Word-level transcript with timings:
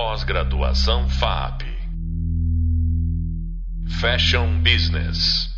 Pós-graduação 0.00 1.08
FAP. 1.08 1.62
Fashion 4.00 4.62
Business. 4.62 5.48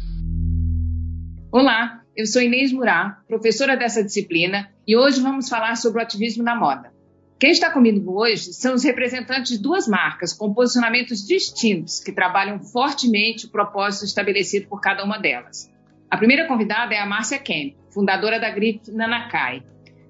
Olá, 1.53 2.01
eu 2.16 2.24
sou 2.24 2.40
Inês 2.40 2.72
Murá, 2.72 3.18
professora 3.29 3.76
dessa 3.76 4.03
disciplina, 4.03 4.71
e 4.87 4.96
hoje 4.96 5.21
vamos 5.21 5.46
falar 5.46 5.76
sobre 5.76 6.00
o 6.00 6.03
ativismo 6.03 6.42
na 6.42 6.54
moda. 6.54 6.90
Quem 7.38 7.50
está 7.50 7.71
comigo 7.71 8.18
hoje 8.18 8.54
são 8.54 8.72
os 8.72 8.82
representantes 8.82 9.59
de 9.59 9.62
duas 9.62 9.87
marcas 9.87 10.32
com 10.32 10.54
posicionamentos 10.54 11.27
distintos 11.27 12.00
que 12.00 12.11
trabalham 12.11 12.59
fortemente 12.61 13.45
o 13.45 13.50
propósito 13.50 14.07
estabelecido 14.07 14.68
por 14.68 14.80
cada 14.80 15.04
uma 15.04 15.18
delas. 15.18 15.70
A 16.11 16.16
primeira 16.16 16.48
convidada 16.48 16.95
é 16.95 16.98
a 16.98 17.04
Márcia 17.04 17.38
Kemp, 17.38 17.77
fundadora 17.93 18.41
da 18.41 18.48
grife 18.48 18.91
Nanakai. 18.91 19.62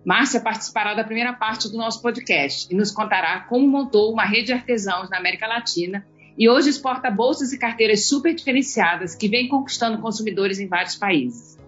Márcia 0.04 0.40
participará 0.40 0.94
da 0.94 1.04
primeira 1.04 1.34
parte 1.34 1.68
do 1.70 1.76
nosso 1.76 2.00
podcast 2.00 2.72
e 2.72 2.76
nos 2.76 2.90
contará 2.90 3.40
como 3.40 3.68
montou 3.68 4.12
uma 4.12 4.24
rede 4.24 4.46
de 4.46 4.52
artesãos 4.54 5.10
na 5.10 5.18
América 5.18 5.46
Latina 5.46 6.06
e 6.38 6.48
hoje 6.48 6.70
exporta 6.70 7.10
bolsas 7.10 7.52
e 7.52 7.58
carteiras 7.58 8.06
super 8.06 8.34
diferenciadas 8.34 9.14
que 9.14 9.28
vem 9.28 9.46
conquistando 9.46 10.00
consumidores 10.00 10.58
em 10.58 10.66
vários 10.66 10.96
países. 10.96 11.58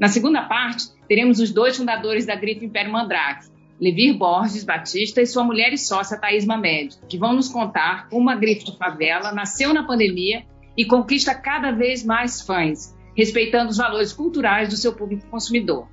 Na 0.00 0.08
segunda 0.08 0.42
parte, 0.42 0.86
teremos 1.06 1.38
os 1.38 1.52
dois 1.52 1.76
fundadores 1.76 2.26
da 2.26 2.34
grife 2.34 2.66
Império 2.66 2.90
Mandrake, 2.90 3.46
Levir 3.80 4.14
Borges 4.14 4.64
Batista 4.64 5.22
e 5.22 5.26
sua 5.26 5.44
mulher 5.44 5.72
e 5.72 5.78
sócia 5.78 6.18
Thaís 6.18 6.44
Mamed, 6.44 6.98
que 7.08 7.16
vão 7.16 7.34
nos 7.34 7.48
contar 7.48 8.08
como 8.08 8.28
a 8.28 8.34
grife 8.34 8.64
de 8.64 8.76
favela 8.76 9.32
nasceu 9.32 9.72
na 9.72 9.86
pandemia 9.86 10.44
e 10.76 10.84
conquista 10.84 11.34
cada 11.34 11.70
vez 11.70 12.04
mais 12.04 12.40
fãs, 12.42 12.96
respeitando 13.16 13.70
os 13.70 13.76
valores 13.76 14.12
culturais 14.12 14.68
do 14.68 14.76
seu 14.76 14.92
público 14.92 15.26
consumidor. 15.28 15.88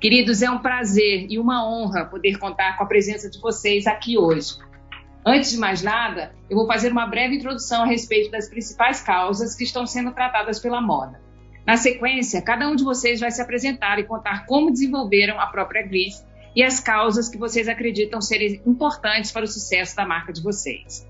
Queridos, 0.00 0.42
é 0.42 0.50
um 0.50 0.58
prazer 0.58 1.26
e 1.28 1.40
uma 1.40 1.68
honra 1.68 2.04
poder 2.04 2.38
contar 2.38 2.76
com 2.76 2.84
a 2.84 2.86
presença 2.86 3.28
de 3.28 3.40
vocês 3.40 3.84
aqui 3.84 4.16
hoje. 4.16 4.56
Antes 5.26 5.50
de 5.50 5.56
mais 5.58 5.82
nada, 5.82 6.32
eu 6.48 6.56
vou 6.56 6.68
fazer 6.68 6.92
uma 6.92 7.04
breve 7.04 7.34
introdução 7.34 7.82
a 7.82 7.86
respeito 7.86 8.30
das 8.30 8.48
principais 8.48 9.02
causas 9.02 9.56
que 9.56 9.64
estão 9.64 9.84
sendo 9.86 10.12
tratadas 10.12 10.60
pela 10.60 10.80
moda. 10.80 11.20
Na 11.66 11.76
sequência, 11.76 12.40
cada 12.40 12.68
um 12.68 12.76
de 12.76 12.84
vocês 12.84 13.18
vai 13.18 13.32
se 13.32 13.42
apresentar 13.42 13.98
e 13.98 14.04
contar 14.04 14.46
como 14.46 14.70
desenvolveram 14.70 15.40
a 15.40 15.48
própria 15.48 15.82
Gris 15.82 16.24
e 16.54 16.62
as 16.62 16.78
causas 16.78 17.28
que 17.28 17.36
vocês 17.36 17.68
acreditam 17.68 18.20
serem 18.20 18.62
importantes 18.64 19.32
para 19.32 19.44
o 19.44 19.48
sucesso 19.48 19.96
da 19.96 20.06
marca 20.06 20.32
de 20.32 20.40
vocês. 20.40 21.04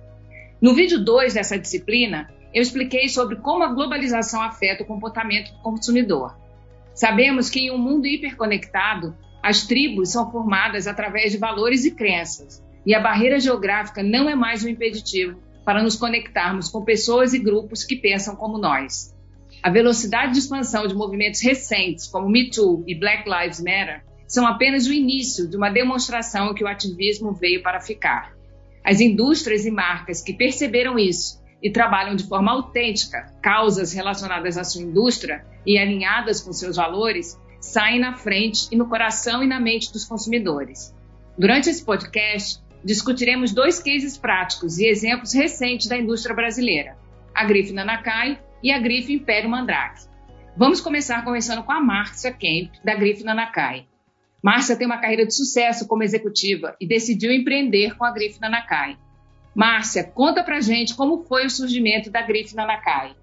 No 0.63 0.75
vídeo 0.75 1.05
2 1.05 1.35
dessa 1.35 1.59
disciplina, 1.59 2.31
eu 2.55 2.63
expliquei 2.63 3.07
sobre 3.11 3.37
como 3.37 3.63
a 3.63 3.69
globalização 3.69 4.41
afeta 4.41 4.83
o 4.83 4.87
comportamento 4.87 5.53
do 5.53 5.59
consumidor. 5.59 6.35
Sabemos 6.99 7.49
que 7.49 7.61
em 7.61 7.71
um 7.71 7.79
mundo 7.79 8.09
hiperconectado, 8.09 9.17
as 9.41 9.65
tribos 9.65 10.11
são 10.11 10.33
formadas 10.33 10.89
através 10.89 11.31
de 11.31 11.39
valores 11.39 11.85
e 11.85 11.93
crenças, 11.93 12.61
e 12.85 12.93
a 12.93 12.99
barreira 12.99 13.39
geográfica 13.39 14.03
não 14.03 14.29
é 14.29 14.35
mais 14.35 14.65
um 14.65 14.69
impeditivo 14.69 15.41
para 15.65 15.81
nos 15.81 15.95
conectarmos 15.95 16.69
com 16.69 16.85
pessoas 16.85 17.33
e 17.33 17.39
grupos 17.39 17.85
que 17.85 17.95
pensam 17.95 18.35
como 18.35 18.59
nós. 18.59 19.15
A 19.63 19.71
velocidade 19.71 20.33
de 20.33 20.41
expansão 20.41 20.89
de 20.89 20.95
movimentos 20.97 21.41
recentes, 21.41 22.09
como 22.09 22.29
Me 22.29 22.51
Too 22.51 22.83
e 22.85 22.97
Black 22.97 23.31
Lives 23.31 23.61
Matter, 23.61 24.03
são 24.27 24.45
apenas 24.45 24.89
o 24.89 24.93
início 24.93 25.49
de 25.49 25.57
uma 25.57 25.71
demonstração 25.71 26.53
que 26.53 26.65
o 26.65 26.69
ativismo 26.69 27.33
veio 27.33 27.63
para 27.63 27.79
ficar. 27.79 28.35
As 28.85 29.01
indústrias 29.01 29.65
e 29.65 29.71
marcas 29.71 30.21
que 30.21 30.33
perceberam 30.33 30.99
isso 30.99 31.41
e 31.63 31.71
trabalham 31.71 32.15
de 32.15 32.25
forma 32.25 32.53
autêntica 32.53 33.33
causas 33.43 33.93
relacionadas 33.93 34.57
à 34.57 34.65
sua 34.65 34.83
indústria 34.83 35.45
e 35.67 35.79
alinhadas 35.79 36.41
com 36.41 36.53
seus 36.53 36.77
valores, 36.77 37.39
saem 37.61 38.01
na 38.01 38.15
frente 38.15 38.69
e 38.71 38.77
no 38.77 38.89
coração 38.89 39.43
e 39.43 39.47
na 39.47 39.61
mente 39.61 39.93
dos 39.93 40.05
consumidores. 40.05 40.95
Durante 41.37 41.69
esse 41.69 41.85
podcast, 41.85 42.63
discutiremos 42.85 43.53
dois 43.53 43.81
cases 43.81 44.17
práticos 44.17 44.79
e 44.79 44.87
exemplos 44.87 45.33
recentes 45.33 45.89
da 45.89 45.97
indústria 45.97 46.35
brasileira, 46.35 46.97
a 47.35 47.45
grife 47.45 47.73
Nanakai 47.73 48.41
e 48.63 48.73
a 48.73 48.79
grife 48.79 49.13
Império 49.13 49.51
Mandrake. 49.51 50.07
Vamos 50.57 50.81
começar 50.81 51.25
conversando 51.25 51.63
com 51.63 51.73
a 51.73 51.81
Márcia 51.81 52.33
Kemp, 52.33 52.73
da 52.85 52.95
grife 52.95 53.23
Nanakai. 53.23 53.87
Márcia 54.43 54.77
tem 54.77 54.87
uma 54.87 54.99
carreira 54.99 55.27
de 55.27 55.35
sucesso 55.35 55.87
como 55.87 56.03
executiva 56.03 56.77
e 56.81 56.87
decidiu 56.87 57.33
empreender 57.33 57.97
com 57.97 58.05
a 58.05 58.11
grife 58.11 58.41
Nanakai. 58.41 58.97
Márcia, 59.59 60.05
conta 60.05 60.45
pra 60.45 60.61
gente 60.61 60.95
como 60.95 61.25
foi 61.25 61.45
o 61.45 61.51
surgimento 61.51 62.13
da 62.13 62.23
Grife 62.23 62.55
Nanakai. 62.55 63.17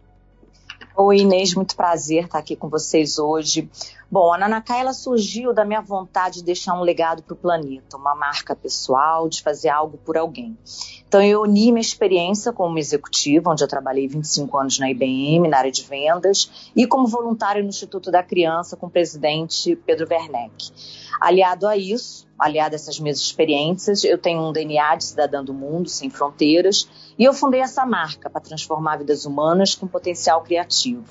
Oi, 0.97 1.19
Inês, 1.19 1.55
muito 1.55 1.77
prazer 1.77 2.25
estar 2.25 2.39
aqui 2.39 2.57
com 2.57 2.67
vocês 2.67 3.17
hoje. 3.17 3.69
Bom, 4.11 4.33
a 4.33 4.37
Nanakai 4.37 4.81
ela 4.81 4.91
surgiu 4.91 5.53
da 5.53 5.63
minha 5.63 5.79
vontade 5.79 6.39
de 6.39 6.43
deixar 6.43 6.73
um 6.73 6.81
legado 6.81 7.23
para 7.23 7.33
o 7.33 7.37
planeta, 7.37 7.95
uma 7.95 8.13
marca 8.13 8.53
pessoal, 8.53 9.29
de 9.29 9.41
fazer 9.41 9.69
algo 9.69 9.97
por 9.97 10.17
alguém. 10.17 10.57
Então 11.07 11.23
eu 11.23 11.41
uni 11.41 11.71
minha 11.71 11.79
experiência 11.79 12.51
como 12.51 12.77
executiva, 12.77 13.49
onde 13.49 13.63
eu 13.63 13.67
trabalhei 13.69 14.05
25 14.05 14.57
anos 14.57 14.77
na 14.77 14.91
IBM, 14.91 15.47
na 15.47 15.59
área 15.59 15.71
de 15.71 15.83
vendas, 15.83 16.69
e 16.75 16.85
como 16.85 17.07
voluntária 17.07 17.63
no 17.63 17.69
Instituto 17.69 18.11
da 18.11 18.21
Criança 18.21 18.75
com 18.75 18.87
o 18.87 18.91
presidente 18.91 19.73
Pedro 19.85 20.05
Werneck. 20.09 21.04
Aliado 21.19 21.67
a 21.67 21.77
isso, 21.77 22.27
aliado 22.37 22.75
a 22.75 22.77
essas 22.77 22.99
minhas 22.99 23.19
experiências, 23.19 24.03
eu 24.03 24.17
tenho 24.17 24.41
um 24.41 24.51
DNA 24.51 24.95
de 24.95 25.05
cidadã 25.05 25.43
do 25.43 25.53
mundo, 25.53 25.89
sem 25.89 26.09
fronteiras, 26.09 26.89
e 27.17 27.23
eu 27.23 27.33
fundei 27.33 27.61
essa 27.61 27.85
marca 27.85 28.29
para 28.29 28.41
transformar 28.41 28.97
vidas 28.97 29.25
humanas 29.25 29.75
com 29.75 29.87
potencial 29.87 30.43
criativo. 30.43 31.05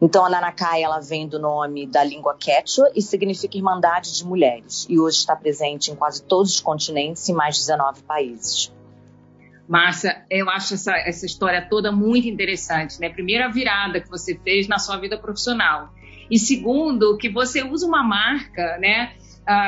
Então, 0.00 0.26
a 0.26 0.28
Nanakai, 0.28 0.82
ela 0.82 1.00
vem 1.00 1.26
do 1.26 1.38
nome 1.38 1.86
da 1.86 2.04
língua 2.04 2.36
quechua 2.38 2.90
e 2.94 3.00
significa 3.00 3.56
Irmandade 3.56 4.14
de 4.14 4.26
Mulheres, 4.26 4.86
e 4.88 4.98
hoje 4.98 5.18
está 5.18 5.34
presente 5.34 5.90
em 5.90 5.94
quase 5.94 6.22
todos 6.22 6.54
os 6.54 6.60
continentes 6.60 7.26
e 7.28 7.32
mais 7.32 7.54
de 7.54 7.62
19 7.62 8.02
países. 8.02 8.72
Márcia, 9.68 10.24
eu 10.30 10.48
acho 10.48 10.74
essa, 10.74 10.96
essa 10.96 11.26
história 11.26 11.66
toda 11.68 11.90
muito 11.90 12.28
interessante, 12.28 13.00
né? 13.00 13.08
Primeiro, 13.08 13.44
a 13.44 13.48
virada 13.48 14.00
que 14.00 14.08
você 14.08 14.38
fez 14.38 14.68
na 14.68 14.78
sua 14.78 14.96
vida 14.96 15.18
profissional. 15.18 15.92
E 16.30 16.38
segundo, 16.38 17.16
que 17.16 17.28
você 17.28 17.62
usa 17.64 17.86
uma 17.86 18.02
marca, 18.02 18.78
né? 18.78 19.14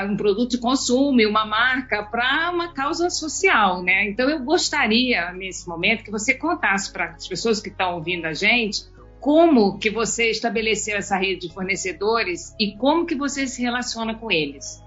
Um 0.08 0.16
produto 0.16 0.50
de 0.50 0.58
consumo 0.58 1.20
uma 1.28 1.46
marca 1.46 2.02
para 2.02 2.50
uma 2.52 2.72
causa 2.72 3.08
social, 3.10 3.82
né? 3.82 4.08
Então 4.08 4.28
eu 4.28 4.40
gostaria 4.40 5.32
nesse 5.32 5.68
momento 5.68 6.02
que 6.02 6.10
você 6.10 6.34
contasse 6.34 6.92
para 6.92 7.10
as 7.10 7.28
pessoas 7.28 7.60
que 7.60 7.68
estão 7.68 7.94
ouvindo 7.94 8.26
a 8.26 8.32
gente 8.32 8.84
como 9.20 9.78
que 9.78 9.90
você 9.90 10.30
estabeleceu 10.30 10.96
essa 10.96 11.16
rede 11.16 11.48
de 11.48 11.54
fornecedores 11.54 12.54
e 12.58 12.76
como 12.76 13.06
que 13.06 13.14
você 13.14 13.46
se 13.46 13.60
relaciona 13.60 14.14
com 14.14 14.30
eles. 14.30 14.82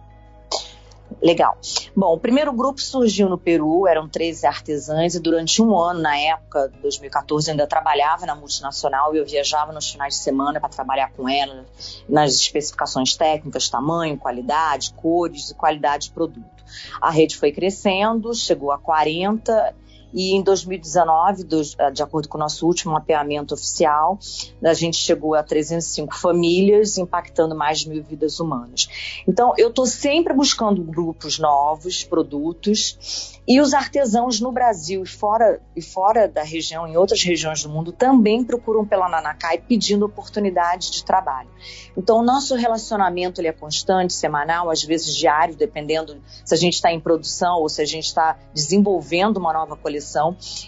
Legal. 1.22 1.58
Bom, 1.96 2.14
o 2.14 2.20
primeiro 2.20 2.54
grupo 2.54 2.80
surgiu 2.80 3.28
no 3.28 3.38
Peru, 3.38 3.88
eram 3.88 4.08
13 4.08 4.46
artesãs, 4.46 5.16
e 5.16 5.20
durante 5.20 5.62
um 5.62 5.78
ano, 5.78 6.02
na 6.02 6.18
época, 6.18 6.72
2014, 6.82 7.50
eu 7.50 7.52
ainda 7.54 7.68
trabalhava 7.68 8.26
na 8.26 8.36
multinacional 8.36 9.14
e 9.14 9.18
eu 9.18 9.26
viajava 9.26 9.72
nos 9.72 9.90
finais 9.90 10.16
de 10.16 10.20
semana 10.22 10.60
para 10.60 10.70
trabalhar 10.70 11.12
com 11.12 11.28
elas 11.28 12.04
nas 12.08 12.34
especificações 12.34 13.16
técnicas, 13.16 13.70
tamanho, 13.70 14.18
qualidade, 14.18 14.94
cores 14.94 15.50
e 15.50 15.56
qualidade 15.56 16.06
de 16.06 16.12
produto. 16.12 16.62
A 17.02 17.10
rede 17.10 17.36
foi 17.36 17.52
crescendo, 17.52 18.34
chegou 18.34 18.72
a 18.72 18.78
40 18.78 19.76
e 20.14 20.36
em 20.36 20.44
2019, 20.44 21.46
eh, 21.78 21.92
de 21.92 22.04
acordo 22.04 22.28
com 22.28 22.38
o 22.38 22.40
nosso 22.40 22.66
último 22.66 22.94
mapeamento 22.94 23.54
oficial, 23.54 24.20
a 24.64 24.74
gente 24.74 24.98
chegou 24.98 25.36
a 25.36 25.44
305 25.44 26.16
famílias, 26.18 26.98
impactando 26.98 27.56
mais 27.56 27.80
de 27.80 27.90
mil 27.90 28.04
vidas 28.04 28.40
humanas. 28.40 28.88
Então, 29.28 29.54
eu 29.58 29.70
estou 29.70 29.86
sempre 29.86 30.34
buscando 30.34 30.84
grupos 30.84 31.40
novos, 31.40 32.04
produtos, 32.04 33.40
e 33.48 33.60
os 33.60 33.74
artesãos 33.74 34.40
no 34.40 34.52
Brasil 34.52 35.04
e 35.04 35.08
fora, 35.08 35.60
e 35.76 35.82
fora 35.82 36.28
da 36.28 36.44
região, 36.44 36.88
em 36.88 36.96
outras 36.96 37.24
regiões 37.24 37.64
do 37.64 37.70
mundo, 37.70 37.92
também 37.92 38.44
procuram 38.44 38.86
pela 38.86 39.10
Nanacai 39.10 39.58
pedindo 39.58 40.06
oportunidades 40.06 40.92
de 40.92 41.04
trabalho. 41.04 41.50
Então, 41.98 42.20
o 42.20 42.24
nosso 42.24 42.56
relacionamento 42.56 43.42
ele 43.42 43.48
é 43.48 43.52
constante, 43.52 44.14
semanal, 44.14 44.70
às 44.70 44.84
vezes 44.84 45.16
diário, 45.16 45.56
dependendo 45.56 46.22
se 46.46 46.54
a 46.54 46.58
gente 46.58 46.76
está 46.76 46.92
em 46.92 47.00
produção 47.00 47.60
ou 47.60 47.68
se 47.68 47.82
a 47.82 47.86
gente 47.86 48.06
está 48.06 48.38
desenvolvendo 48.54 49.38
uma 49.38 49.52
nova 49.52 49.76
coleção. 49.76 50.01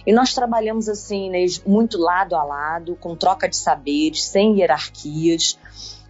E 0.06 0.14
nós 0.14 0.34
trabalhamos 0.34 0.88
assim, 0.88 1.32
muito 1.66 1.98
lado 1.98 2.36
a 2.36 2.44
lado, 2.44 2.96
com 2.96 3.16
troca 3.16 3.50
de 3.50 3.58
saberes, 3.58 4.26
sem 4.26 4.60
hierarquias. 4.60 5.58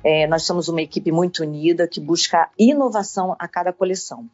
É, 0.04 0.28
nós 0.28 0.44
somos 0.44 0.68
uma 0.68 0.82
equipe 0.82 1.12
muito 1.12 1.44
unida 1.44 1.88
que 1.88 2.02
busca 2.02 2.50
inovação 2.60 3.36
a 3.40 3.48
cada 3.48 3.72
coleção. 3.72 4.30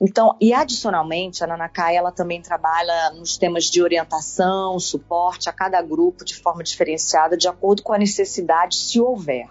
Então, 0.00 0.36
e 0.40 0.52
adicionalmente, 0.52 1.42
a 1.42 1.46
Nanakai 1.46 1.96
ela 1.96 2.12
também 2.12 2.42
trabalha 2.42 3.10
nos 3.10 3.38
temas 3.38 3.64
de 3.64 3.82
orientação, 3.82 4.78
suporte 4.78 5.48
a 5.48 5.52
cada 5.52 5.80
grupo 5.80 6.24
de 6.24 6.36
forma 6.36 6.62
diferenciada, 6.62 7.36
de 7.36 7.48
acordo 7.48 7.82
com 7.82 7.92
a 7.92 7.98
necessidade, 7.98 8.76
se 8.76 9.00
houver. 9.00 9.48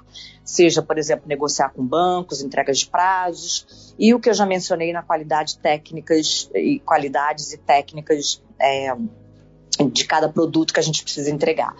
Seja, 0.48 0.82
por 0.82 0.98
exemplo, 0.98 1.28
negociar 1.28 1.72
com 1.72 1.86
bancos, 1.86 2.42
entregas 2.42 2.80
de 2.80 2.88
prazos, 2.88 3.94
e 4.00 4.14
o 4.14 4.20
que 4.20 4.30
eu 4.30 4.34
já 4.34 4.46
mencionei 4.46 4.94
na 4.94 5.04
qualidade 5.04 5.58
técnicas 5.58 6.50
e 6.56 6.80
qualidades 6.80 7.52
e 7.52 7.58
técnicas 7.58 8.42
é, 8.58 8.96
de 9.92 10.06
cada 10.06 10.30
produto 10.30 10.74
que 10.74 10.80
a 10.80 10.84
gente 10.84 11.04
precisa 11.04 11.30
entregar. 11.30 11.76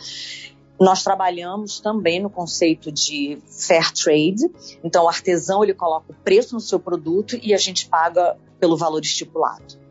Nós 0.78 1.02
trabalhamos 1.02 1.80
também 1.80 2.19
no 2.19 2.30
conceito 2.30 2.92
de 2.92 3.40
fair 3.48 3.90
trade. 3.94 4.52
Então, 4.84 5.06
o 5.06 5.08
artesão 5.08 5.63
ele 5.63 5.74
coloca 5.74 6.12
o 6.12 6.16
preço 6.16 6.54
no 6.54 6.60
seu 6.60 6.78
produto 6.78 7.40
e 7.42 7.54
a 7.54 7.58
gente 7.58 7.88
paga 7.88 8.38
pelo 8.60 8.75
valor 8.75 9.02
estipulado. 9.02 9.87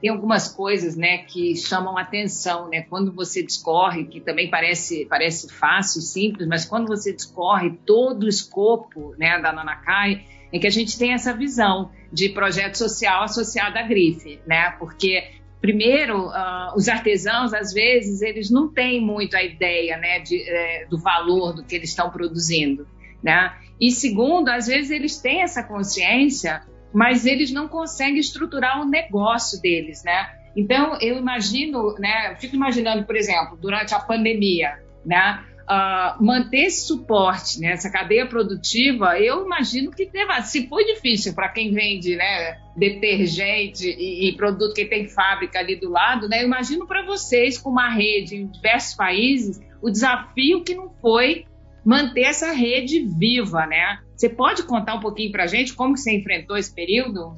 Tem 0.00 0.10
algumas 0.10 0.48
coisas, 0.48 0.96
né, 0.96 1.18
que 1.18 1.56
chamam 1.56 1.96
atenção, 1.96 2.68
né? 2.68 2.82
Quando 2.82 3.12
você 3.12 3.42
discorre, 3.42 4.04
que 4.04 4.20
também 4.20 4.50
parece 4.50 5.06
parece 5.06 5.52
fácil, 5.52 6.02
simples, 6.02 6.46
mas 6.46 6.64
quando 6.64 6.86
você 6.86 7.12
discorre 7.12 7.78
todo 7.86 8.24
o 8.24 8.28
escopo, 8.28 9.14
né, 9.18 9.40
da 9.40 9.52
Nanacai, 9.52 10.24
é 10.52 10.58
que 10.58 10.66
a 10.66 10.70
gente 10.70 10.98
tem 10.98 11.12
essa 11.12 11.32
visão 11.32 11.90
de 12.12 12.28
projeto 12.28 12.76
social 12.76 13.22
associado 13.22 13.78
à 13.78 13.82
grife, 13.82 14.38
né? 14.46 14.70
Porque 14.78 15.36
primeiro, 15.60 16.28
uh, 16.28 16.76
os 16.76 16.88
artesãos, 16.88 17.52
às 17.52 17.72
vezes, 17.72 18.22
eles 18.22 18.50
não 18.50 18.68
têm 18.68 19.00
muito 19.00 19.36
a 19.36 19.42
ideia 19.42 19.96
né, 19.96 20.20
de, 20.20 20.40
é, 20.48 20.86
do 20.86 20.96
valor 20.96 21.54
do 21.54 21.64
que 21.64 21.74
eles 21.74 21.90
estão 21.90 22.08
produzindo. 22.08 22.86
Né? 23.22 23.52
E 23.80 23.90
segundo, 23.90 24.48
às 24.48 24.66
vezes 24.66 24.90
eles 24.90 25.18
têm 25.18 25.42
essa 25.42 25.62
consciência, 25.62 26.62
mas 26.96 27.26
eles 27.26 27.52
não 27.52 27.68
conseguem 27.68 28.18
estruturar 28.18 28.80
o 28.80 28.88
negócio 28.88 29.60
deles, 29.60 30.02
né? 30.02 30.30
Então, 30.56 30.96
eu 30.98 31.18
imagino, 31.18 31.94
né, 31.98 32.32
eu 32.32 32.36
fico 32.36 32.56
imaginando, 32.56 33.04
por 33.04 33.14
exemplo, 33.14 33.58
durante 33.60 33.94
a 33.94 33.98
pandemia, 34.00 34.78
né, 35.04 35.44
uh, 35.64 36.24
manter 36.24 36.62
esse 36.62 36.86
suporte, 36.86 37.60
né, 37.60 37.72
essa 37.72 37.90
cadeia 37.90 38.24
produtiva, 38.24 39.20
eu 39.20 39.44
imagino 39.44 39.90
que 39.90 40.06
deva, 40.06 40.40
se 40.40 40.66
foi 40.68 40.86
difícil 40.86 41.34
para 41.34 41.50
quem 41.50 41.70
vende, 41.70 42.16
né, 42.16 42.56
detergente 42.74 43.86
e, 43.86 44.30
e, 44.30 44.32
produto 44.34 44.72
que 44.72 44.86
tem 44.86 45.06
fábrica 45.06 45.58
ali 45.58 45.76
do 45.76 45.90
lado, 45.90 46.26
né, 46.30 46.40
eu 46.40 46.46
imagino 46.46 46.86
para 46.86 47.04
vocês 47.04 47.58
com 47.58 47.68
uma 47.68 47.90
rede 47.90 48.36
em 48.36 48.46
diversos 48.46 48.94
países 48.94 49.60
o 49.82 49.90
desafio 49.90 50.64
que 50.64 50.74
não 50.74 50.88
foi 51.02 51.44
manter 51.84 52.22
essa 52.22 52.52
rede 52.52 53.04
viva, 53.04 53.66
né? 53.66 53.98
Você 54.16 54.28
pode 54.28 54.62
contar 54.62 54.94
um 54.94 55.00
pouquinho 55.00 55.30
para 55.30 55.44
a 55.44 55.46
gente 55.46 55.74
como 55.74 55.94
que 55.94 56.00
você 56.00 56.16
enfrentou 56.16 56.56
esse 56.56 56.72
período? 56.72 57.36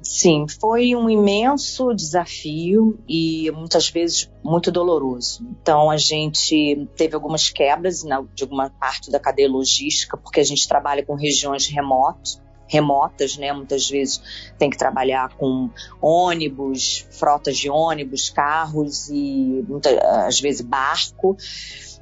Sim, 0.00 0.46
foi 0.60 0.94
um 0.94 1.08
imenso 1.08 1.94
desafio 1.94 3.02
e 3.08 3.50
muitas 3.52 3.88
vezes 3.88 4.30
muito 4.44 4.70
doloroso. 4.70 5.44
Então 5.60 5.90
a 5.90 5.96
gente 5.96 6.86
teve 6.94 7.14
algumas 7.14 7.48
quebras 7.48 8.02
de 8.34 8.42
alguma 8.42 8.68
parte 8.68 9.10
da 9.10 9.18
cadeia 9.18 9.48
logística, 9.48 10.16
porque 10.16 10.40
a 10.40 10.44
gente 10.44 10.68
trabalha 10.68 11.04
com 11.04 11.14
regiões 11.14 11.66
remotas, 11.66 12.40
remotas, 12.68 13.38
né? 13.38 13.50
Muitas 13.52 13.88
vezes 13.88 14.20
tem 14.58 14.68
que 14.68 14.76
trabalhar 14.76 15.34
com 15.36 15.70
ônibus, 16.02 17.06
frotas 17.10 17.56
de 17.56 17.70
ônibus, 17.70 18.28
carros 18.28 19.08
e 19.08 19.64
muitas, 19.66 19.96
às 19.98 20.38
vezes 20.38 20.60
barco. 20.60 21.34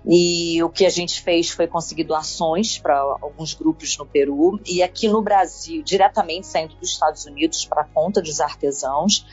E 0.05 0.63
o 0.63 0.69
que 0.69 0.85
a 0.85 0.91
gente 0.91 1.23
fez 1.23 1.51
foi 1.51 1.67
conseguir 1.67 2.05
doações 2.05 2.79
para 2.79 2.99
alguns 2.99 3.55
grupos 3.55 3.97
no 3.97 4.05
Peru 4.05 4.61
e 4.67 4.83
aqui 4.83 5.09
no 5.09 5.23
Brasil, 5.23 5.83
diretamente 5.83 6.47
saindo 6.47 6.75
dos 6.75 6.91
Estados 6.91 7.25
Unidos 7.25 7.65
para 7.65 7.85
conta 7.85 8.21
dos 8.21 8.41
artesãos. 8.41 9.25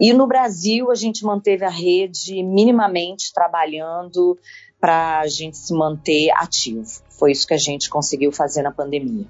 E 0.00 0.12
no 0.12 0.26
Brasil 0.26 0.90
a 0.90 0.94
gente 0.94 1.24
manteve 1.24 1.64
a 1.64 1.70
rede 1.70 2.42
minimamente 2.42 3.32
trabalhando 3.32 4.38
para 4.80 5.20
a 5.20 5.26
gente 5.26 5.56
se 5.56 5.72
manter 5.74 6.30
ativo. 6.30 6.86
Foi 7.18 7.32
isso 7.32 7.46
que 7.46 7.54
a 7.54 7.58
gente 7.58 7.88
conseguiu 7.88 8.32
fazer 8.32 8.62
na 8.62 8.72
pandemia. 8.72 9.26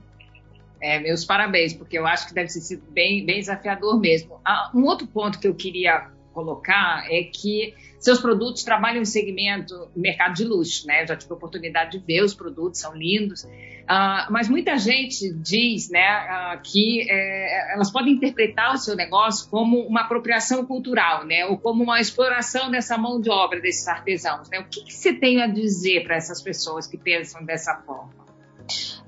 É, 0.80 1.00
meus 1.00 1.24
parabéns, 1.24 1.74
porque 1.74 1.98
eu 1.98 2.06
acho 2.06 2.28
que 2.28 2.34
deve 2.34 2.48
sido 2.48 2.82
bem, 2.90 3.24
bem 3.24 3.40
desafiador 3.40 3.98
mesmo. 3.98 4.40
Ah, 4.44 4.70
um 4.74 4.84
outro 4.84 5.06
ponto 5.06 5.38
que 5.38 5.48
eu 5.48 5.54
queria 5.54 6.10
colocar 6.32 7.04
é 7.10 7.24
que 7.24 7.74
seus 7.98 8.20
produtos 8.20 8.62
trabalham 8.62 9.02
em 9.02 9.04
segmento 9.04 9.88
mercado 9.94 10.34
de 10.34 10.44
luxo, 10.44 10.86
né? 10.86 11.02
Eu 11.02 11.08
já 11.08 11.16
tive 11.16 11.32
a 11.32 11.36
oportunidade 11.36 11.98
de 11.98 12.04
ver 12.04 12.22
os 12.22 12.32
produtos, 12.32 12.80
são 12.80 12.94
lindos. 12.94 13.42
Uh, 13.44 14.30
mas 14.30 14.48
muita 14.48 14.78
gente 14.78 15.32
diz, 15.34 15.90
né, 15.90 16.00
uh, 16.00 16.62
que 16.62 17.10
é, 17.10 17.74
elas 17.74 17.90
podem 17.90 18.14
interpretar 18.14 18.74
o 18.74 18.78
seu 18.78 18.94
negócio 18.94 19.48
como 19.50 19.80
uma 19.80 20.02
apropriação 20.02 20.64
cultural, 20.64 21.26
né? 21.26 21.44
Ou 21.46 21.58
como 21.58 21.82
uma 21.82 22.00
exploração 22.00 22.70
dessa 22.70 22.96
mão 22.96 23.20
de 23.20 23.30
obra 23.30 23.60
desses 23.60 23.88
artesãos, 23.88 24.48
né? 24.48 24.60
O 24.60 24.68
que, 24.68 24.84
que 24.84 24.92
você 24.92 25.12
tem 25.12 25.42
a 25.42 25.46
dizer 25.46 26.04
para 26.04 26.16
essas 26.16 26.40
pessoas 26.40 26.86
que 26.86 26.96
pensam 26.96 27.44
dessa 27.44 27.74
forma? 27.84 28.28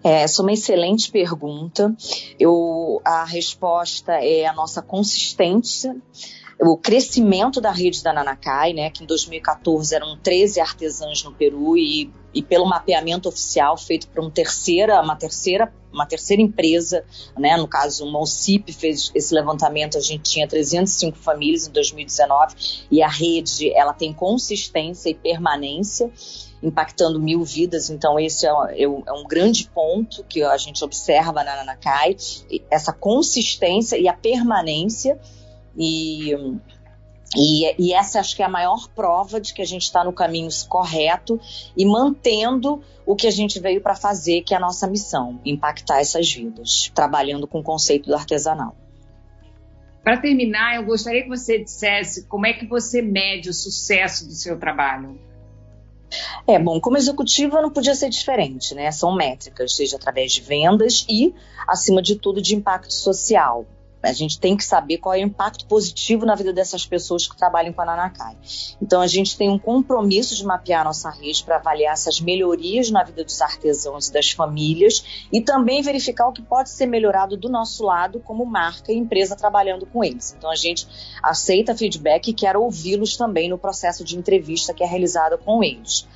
É, 0.03 0.23
essa 0.23 0.41
é 0.41 0.43
uma 0.43 0.53
excelente 0.53 1.11
pergunta. 1.11 1.95
Eu, 2.39 3.01
a 3.05 3.25
resposta 3.25 4.13
é 4.15 4.47
a 4.47 4.53
nossa 4.53 4.81
consistência 4.81 5.95
o 6.63 6.77
crescimento 6.77 7.59
da 7.59 7.71
rede 7.71 8.03
da 8.03 8.13
Nanacai, 8.13 8.75
né, 8.75 8.91
que 8.91 9.03
em 9.03 9.07
2014 9.07 9.95
eram 9.95 10.19
13 10.19 10.61
artesãs 10.61 11.23
no 11.25 11.33
Peru 11.33 11.75
e, 11.77 12.13
e 12.35 12.43
pelo 12.43 12.67
mapeamento 12.67 13.31
oficial 13.31 13.79
feito 13.79 14.07
por 14.09 14.21
uma 14.21 14.31
terceira, 14.31 15.01
uma 15.01 15.17
terceira, 15.17 15.73
uma 15.91 16.05
terceira 16.05 16.43
empresa, 16.43 17.03
né, 17.39 17.57
no 17.57 17.67
caso 17.67 18.05
o 18.05 18.13
Maucip 18.13 18.71
fez 18.75 19.11
esse 19.15 19.35
levantamento, 19.35 19.97
a 19.97 20.01
gente 20.01 20.23
tinha 20.23 20.47
305 20.47 21.17
famílias 21.17 21.67
em 21.67 21.73
2019 21.73 22.55
e 22.91 23.03
a 23.03 23.09
rede 23.09 23.73
ela 23.73 23.95
tem 23.95 24.13
consistência 24.13 25.09
e 25.09 25.15
permanência 25.15 26.13
impactando 26.63 27.19
mil 27.19 27.43
vidas. 27.43 27.89
Então, 27.89 28.21
esse 28.21 28.47
é, 28.47 28.51
é, 28.51 28.83
é, 28.83 28.87
um 28.87 29.25
grande 29.27 29.67
ponto 29.75 30.23
que 30.25 30.43
a 30.43 30.59
gente 30.59 30.85
observa 30.85 31.43
na 31.43 31.57
Nanacai, 31.57 32.17
essa 32.71 32.93
consistência 32.93 33.97
e 33.97 34.07
a 34.07 34.13
permanência 34.13 35.19
e, 35.77 36.33
e, 37.37 37.75
e, 37.79 37.93
essa 37.93 38.21
acho 38.21 38.35
que 38.35 38.43
é 38.43 38.47
a 38.47 38.49
maior 38.49 38.89
prova 38.89 39.41
de 39.41 39.55
que 39.55 39.63
a 39.63 39.67
gente 39.67 39.83
está 39.83 40.03
no 40.03 40.13
caminho 40.13 40.49
correto 40.69 41.41
e 41.77 41.87
mantendo 41.87 42.83
o 43.07 43.15
que 43.15 43.27
a 43.27 43.31
gente 43.31 43.61
veio 43.61 43.81
para 43.81 43.95
fazer, 43.95 44.43
que 44.43 44.55
é 44.55 44.57
a 44.57 44.61
nossa 44.61 44.87
missão, 44.87 45.41
impactar 45.45 46.01
essas 46.01 46.33
vidas, 46.33 46.91
trabalhando 46.95 47.47
com 47.47 47.61
o 47.61 47.63
conceito 47.63 48.07
do 48.09 48.15
artesanal. 48.15 48.77
Para 50.03 50.17
terminar, 50.17 50.77
eu 50.77 50.85
gostaria 50.85 51.23
que 51.23 51.29
você 51.29 51.63
dissesse 51.63 52.27
como 52.27 52.47
é 52.47 52.53
que 52.53 52.67
você 52.67 53.03
mede 53.03 53.51
o 53.51 53.55
sucesso 53.55 54.27
do 54.27 54.33
seu 54.33 54.59
trabalho. 54.59 55.19
É, 56.47 56.59
bom, 56.59 56.81
como 56.81 56.97
executiva 56.97 57.63
não 57.63 57.71
podia 57.71 57.95
ser 57.95 58.09
diferente, 58.09 58.75
né? 58.75 58.91
São 58.91 59.15
métricas, 59.15 59.77
seja 59.77 59.97
através 59.97 60.33
de 60.33 60.41
vendas 60.41 61.07
e, 61.09 61.33
acima 61.69 62.03
de 62.03 62.17
tudo, 62.17 62.43
de 62.43 62.57
impacto 62.57 62.93
social. 62.93 63.67
A 64.03 64.13
gente 64.13 64.41
tem 64.41 64.57
que 64.57 64.65
saber 64.65 64.99
qual 64.99 65.15
é 65.15 65.19
o 65.19 65.27
impacto 65.27 65.67
positivo 65.67 66.25
na 66.25 66.35
vida 66.35 66.53
dessas 66.53 66.87
pessoas 66.87 67.29
que 67.29 67.37
trabalham 67.37 67.73
com 67.73 67.83
a 67.83 67.85
Nanacai. 67.85 68.37
Então, 68.81 69.01
a 69.01 69.07
gente 69.07 69.37
tem 69.37 69.51
um 69.51 69.59
compromisso 69.59 70.35
de 70.35 70.45
mapear 70.45 70.85
nossa 70.85 71.11
rede 71.11 71.45
para 71.45 71.57
avaliar 71.57 71.93
essas 71.93 72.21
melhorias 72.21 72.91
na 72.91 73.05
vida 73.05 73.25
dos 73.25 73.41
artesãos 73.41 74.09
e 74.09 74.13
das 74.13 74.31
famílias 74.31 75.27
e 75.31 75.41
também 75.41 75.83
verificar 75.83 76.29
o 76.29 76.33
que 76.33 76.43
pode 76.43 76.71
ser 76.71 76.87
melhorado 76.87 77.37
do 77.37 77.49
nosso 77.49 77.85
lado 77.85 78.21
como 78.21 78.45
marca 78.47 78.91
e 78.91 78.97
empresa 78.97 79.37
trabalhando 79.37 79.85
com 79.87 80.03
eles. 80.03 80.35
Então, 80.37 80.51
a 80.51 80.57
gente 80.57 80.87
aceita 81.23 81.77
feedback 81.77 82.29
e 82.29 82.35
quer 82.35 82.57
ouvi-los 82.57 83.17
também 83.17 83.49
no 83.49 83.59
processo 83.59 84.03
de 84.05 84.17
entrevista 84.17 84.73
que 84.73 84.83
é 84.83 84.87
realizada 84.87 85.37
com 85.37 85.63
eles. 85.63 86.07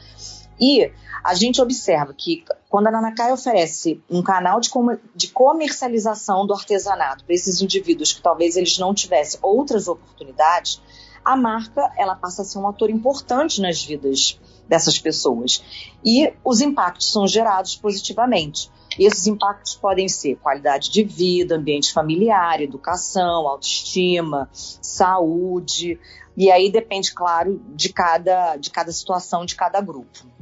E 0.61 0.91
a 1.23 1.35
gente 1.35 1.61
observa 1.61 2.15
que 2.15 2.45
quando 2.69 2.87
a 2.87 2.91
Nanacai 2.91 3.33
oferece 3.33 4.03
um 4.11 4.23
canal 4.23 4.61
de, 4.61 4.71
com 4.71 4.97
de 5.15 5.29
comercialização 5.29 6.47
do 6.47 6.55
artesanato 6.55 7.25
para 7.25 7.35
esses 7.35 7.61
indivíduos 7.61 8.13
que 8.13 8.23
talvez 8.23 8.57
eles 8.57 8.79
não 8.79 8.95
tivessem 8.95 9.41
outras 9.43 9.89
oportunidades, 9.89 10.81
a 11.25 11.37
marca 11.37 11.91
ela 11.97 12.15
passa 12.15 12.43
a 12.43 12.45
ser 12.45 12.59
um 12.59 12.69
ator 12.69 12.91
importante 12.91 13.61
nas 13.61 13.83
vidas 13.83 14.39
dessas 14.69 14.99
pessoas. 14.99 15.63
E 16.05 16.33
os 16.45 16.61
impactos 16.61 17.11
são 17.11 17.27
gerados 17.27 17.77
positivamente. 17.77 18.71
E 18.99 19.07
esses 19.07 19.27
impactos 19.27 19.75
podem 19.75 20.09
ser 20.09 20.37
qualidade 20.37 20.91
de 20.91 21.03
vida, 21.03 21.57
ambiente 21.57 21.93
familiar, 21.93 22.61
educação, 22.61 23.49
autoestima, 23.49 24.49
saúde. 24.53 25.99
E 26.37 26.51
aí 26.51 26.71
depende, 26.71 27.13
claro, 27.13 27.61
de 27.75 27.93
cada, 27.93 28.57
de 28.57 28.71
cada 28.71 28.93
situação, 28.93 29.45
de 29.45 29.57
cada 29.57 29.81
grupo. 29.81 30.34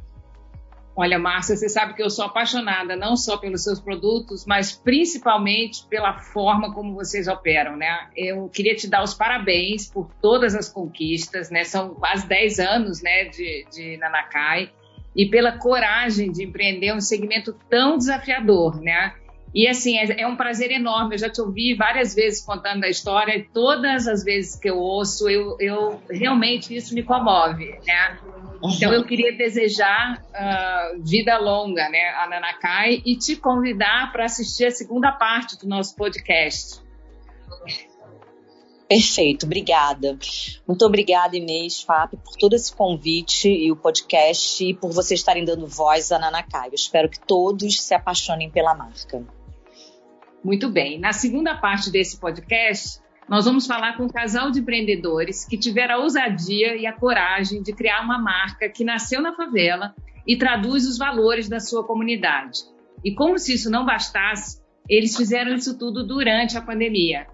Olha, 0.95 1.19
Márcia, 1.19 1.57
você 1.57 1.71
sabe 1.71 1.95
que 1.95 2.03
eu 2.03 2.11
sou 2.11 2.27
apaixonada 2.27 2.95
não 2.95 3.17
só 3.17 3.39
pelos 3.39 3.65
seus 3.65 3.81
produtos, 3.81 4.45
mas 4.45 4.73
principalmente 4.73 5.87
pela 5.89 6.19
forma 6.19 6.75
como 6.75 6.95
vocês 6.95 7.27
operam, 7.29 7.77
né? 7.77 8.09
Eu 8.15 8.49
queria 8.51 8.75
te 8.75 8.87
dar 8.87 9.03
os 9.03 9.15
parabéns 9.15 9.87
por 9.87 10.11
todas 10.21 10.55
as 10.55 10.69
conquistas, 10.69 11.51
né? 11.51 11.65
São 11.65 11.95
quase 11.95 12.27
10 12.27 12.59
anos, 12.59 13.03
né, 13.03 13.25
de, 13.25 13.67
de 13.73 13.97
Nanacai 13.97 14.71
e 15.17 15.27
pela 15.27 15.59
coragem 15.59 16.31
de 16.31 16.45
empreender 16.45 16.93
um 16.93 17.01
segmento 17.01 17.55
tão 17.71 17.97
desafiador, 17.97 18.81
né? 18.81 19.15
E 19.55 19.69
assim, 19.69 19.99
é, 19.99 20.23
é, 20.23 20.27
um 20.27 20.37
prazer 20.37 20.71
enorme. 20.71 21.15
Eu 21.15 21.19
já 21.19 21.31
te 21.31 21.41
ouvi 21.41 21.75
várias 21.75 22.15
vezes 22.15 22.45
contando 22.45 22.85
a 22.85 22.89
história, 22.89 23.37
e 23.37 23.45
todas 23.45 24.09
as 24.09 24.25
vezes 24.25 24.59
que 24.59 24.69
eu 24.71 24.79
ouço, 24.79 25.29
eu, 25.29 25.57
eu 25.61 26.03
realmente 26.11 26.75
isso 26.75 26.95
me 26.95 27.03
comove, 27.03 27.67
né? 27.87 28.19
Então 28.65 28.93
eu 28.93 29.05
queria 29.05 29.37
desejar 29.37 30.23
uh, 30.23 31.03
vida 31.03 31.37
longa, 31.37 31.89
né, 31.89 32.11
a 32.11 32.29
Nanakai, 32.29 33.03
e 33.05 33.17
te 33.17 33.35
convidar 33.35 34.13
para 34.13 34.25
assistir 34.25 34.67
a 34.67 34.71
segunda 34.71 35.11
parte 35.11 35.59
do 35.59 35.67
nosso 35.67 35.97
podcast. 35.97 36.81
Perfeito, 38.89 39.47
obrigada. 39.47 40.17
Muito 40.69 40.85
obrigada, 40.85 41.37
Inês, 41.37 41.83
FAP, 41.83 42.13
por 42.17 42.37
todo 42.37 42.55
esse 42.55 42.73
convite 42.75 43.49
e 43.49 43.73
o 43.73 43.77
podcast 43.77 44.65
e 44.65 44.75
por 44.75 44.93
vocês 44.93 45.19
estarem 45.19 45.45
dando 45.45 45.67
voz 45.67 46.13
à 46.13 46.19
Nanakai. 46.19 46.69
Eu 46.69 46.75
espero 46.75 47.09
que 47.09 47.19
todos 47.19 47.81
se 47.81 47.95
apaixonem 47.95 48.51
pela 48.51 48.75
marca. 48.75 49.25
Muito 50.45 50.69
bem. 50.69 50.99
Na 50.99 51.13
segunda 51.13 51.55
parte 51.55 51.91
desse 51.91 52.19
podcast, 52.19 53.01
nós 53.29 53.45
vamos 53.45 53.67
falar 53.67 53.97
com 53.97 54.05
um 54.05 54.09
casal 54.09 54.51
de 54.51 54.59
empreendedores 54.59 55.45
que 55.45 55.57
tiveram 55.57 55.95
a 55.95 55.99
ousadia 55.99 56.77
e 56.77 56.85
a 56.85 56.93
coragem 56.93 57.63
de 57.63 57.73
criar 57.73 58.03
uma 58.03 58.19
marca 58.19 58.69
que 58.69 58.85
nasceu 58.85 59.23
na 59.23 59.33
favela 59.35 59.95
e 60.27 60.37
traduz 60.37 60.87
os 60.87 60.99
valores 60.99 61.49
da 61.49 61.61
sua 61.61 61.85
comunidade. 61.85 62.61
E 63.05 63.15
como 63.15 63.39
se 63.39 63.55
isso 63.55 63.71
não 63.71 63.85
bastasse, 63.85 64.61
eles 64.89 65.17
fizeram 65.17 65.55
isso 65.55 65.79
tudo 65.79 66.05
durante 66.05 66.59
a 66.59 66.61
pandemia. 66.61 67.27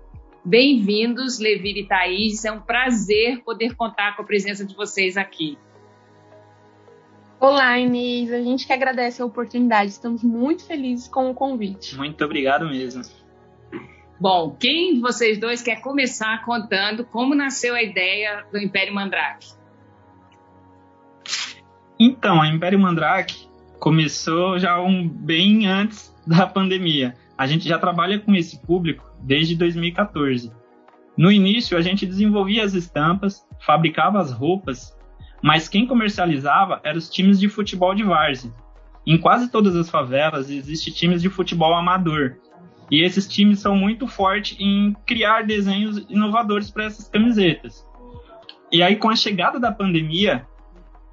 Bem-vindos, 0.44 1.38
Levi 1.38 1.80
e 1.80 1.86
Thaís. 1.86 2.44
É 2.44 2.52
um 2.52 2.60
prazer 2.60 3.42
poder 3.42 3.74
contar 3.74 4.16
com 4.16 4.22
a 4.22 4.26
presença 4.26 4.64
de 4.64 4.74
vocês 4.74 5.16
aqui. 5.16 5.58
Olá, 7.40 7.78
Inês. 7.78 8.32
A 8.32 8.42
gente 8.42 8.66
que 8.66 8.72
agradece 8.72 9.22
a 9.22 9.24
oportunidade. 9.24 9.90
Estamos 9.90 10.24
muito 10.24 10.66
felizes 10.66 11.06
com 11.06 11.30
o 11.30 11.34
convite. 11.34 11.96
Muito 11.96 12.24
obrigado 12.24 12.68
mesmo. 12.68 13.02
Bom, 14.20 14.56
quem 14.58 14.94
de 14.94 15.00
vocês 15.00 15.38
dois 15.38 15.62
quer 15.62 15.80
começar 15.80 16.44
contando 16.44 17.04
como 17.04 17.36
nasceu 17.36 17.76
a 17.76 17.82
ideia 17.82 18.44
do 18.50 18.58
Império 18.58 18.92
Mandrake? 18.92 19.52
Então, 22.00 22.42
a 22.42 22.48
Império 22.48 22.78
Mandrake 22.78 23.48
começou 23.78 24.58
já 24.58 24.80
um 24.80 25.08
bem 25.08 25.68
antes 25.68 26.12
da 26.26 26.44
pandemia. 26.44 27.16
A 27.36 27.46
gente 27.46 27.68
já 27.68 27.78
trabalha 27.78 28.18
com 28.18 28.34
esse 28.34 28.60
público 28.60 29.08
desde 29.20 29.54
2014. 29.54 30.50
No 31.16 31.30
início, 31.30 31.78
a 31.78 31.80
gente 31.80 32.04
desenvolvia 32.04 32.64
as 32.64 32.74
estampas, 32.74 33.46
fabricava 33.64 34.18
as 34.18 34.32
roupas, 34.32 34.97
mas 35.42 35.68
quem 35.68 35.86
comercializava 35.86 36.80
eram 36.82 36.98
os 36.98 37.08
times 37.08 37.38
de 37.38 37.48
futebol 37.48 37.94
de 37.94 38.02
várzea. 38.02 38.52
Em 39.06 39.18
quase 39.18 39.50
todas 39.50 39.74
as 39.76 39.88
favelas 39.88 40.50
existem 40.50 40.92
times 40.92 41.22
de 41.22 41.30
futebol 41.30 41.74
amador, 41.74 42.36
e 42.90 43.02
esses 43.02 43.28
times 43.28 43.60
são 43.60 43.76
muito 43.76 44.06
fortes 44.06 44.56
em 44.58 44.94
criar 45.06 45.42
desenhos 45.42 45.98
inovadores 46.08 46.70
para 46.70 46.84
essas 46.84 47.08
camisetas. 47.08 47.86
E 48.72 48.82
aí, 48.82 48.96
com 48.96 49.08
a 49.08 49.16
chegada 49.16 49.58
da 49.60 49.72
pandemia 49.72 50.46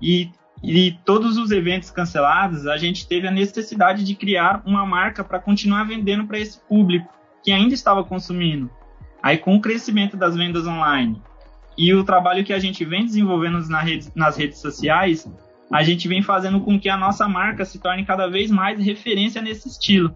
e, 0.01 0.29
e 0.63 0.91
todos 1.05 1.37
os 1.37 1.51
eventos 1.51 1.89
cancelados, 1.89 2.65
a 2.67 2.77
gente 2.77 3.07
teve 3.07 3.27
a 3.27 3.31
necessidade 3.31 4.03
de 4.03 4.15
criar 4.15 4.61
uma 4.65 4.85
marca 4.85 5.23
para 5.23 5.39
continuar 5.39 5.83
vendendo 5.85 6.25
para 6.25 6.39
esse 6.39 6.59
público 6.59 7.13
que 7.43 7.51
ainda 7.51 7.73
estava 7.73 8.03
consumindo. 8.03 8.69
Aí, 9.21 9.37
com 9.37 9.55
o 9.55 9.61
crescimento 9.61 10.15
das 10.15 10.35
vendas 10.35 10.65
online 10.67 11.21
e 11.77 11.93
o 11.93 12.03
trabalho 12.03 12.43
que 12.43 12.53
a 12.53 12.59
gente 12.59 12.83
vem 12.85 13.05
desenvolvendo 13.05 13.59
nas 13.67 13.83
redes, 13.83 14.11
nas 14.15 14.37
redes 14.37 14.59
sociais, 14.59 15.29
a 15.71 15.83
gente 15.83 16.07
vem 16.07 16.21
fazendo 16.21 16.61
com 16.61 16.79
que 16.79 16.89
a 16.89 16.97
nossa 16.97 17.27
marca 17.27 17.65
se 17.65 17.79
torne 17.79 18.05
cada 18.05 18.27
vez 18.27 18.51
mais 18.51 18.79
referência 18.79 19.41
nesse 19.41 19.67
estilo. 19.67 20.15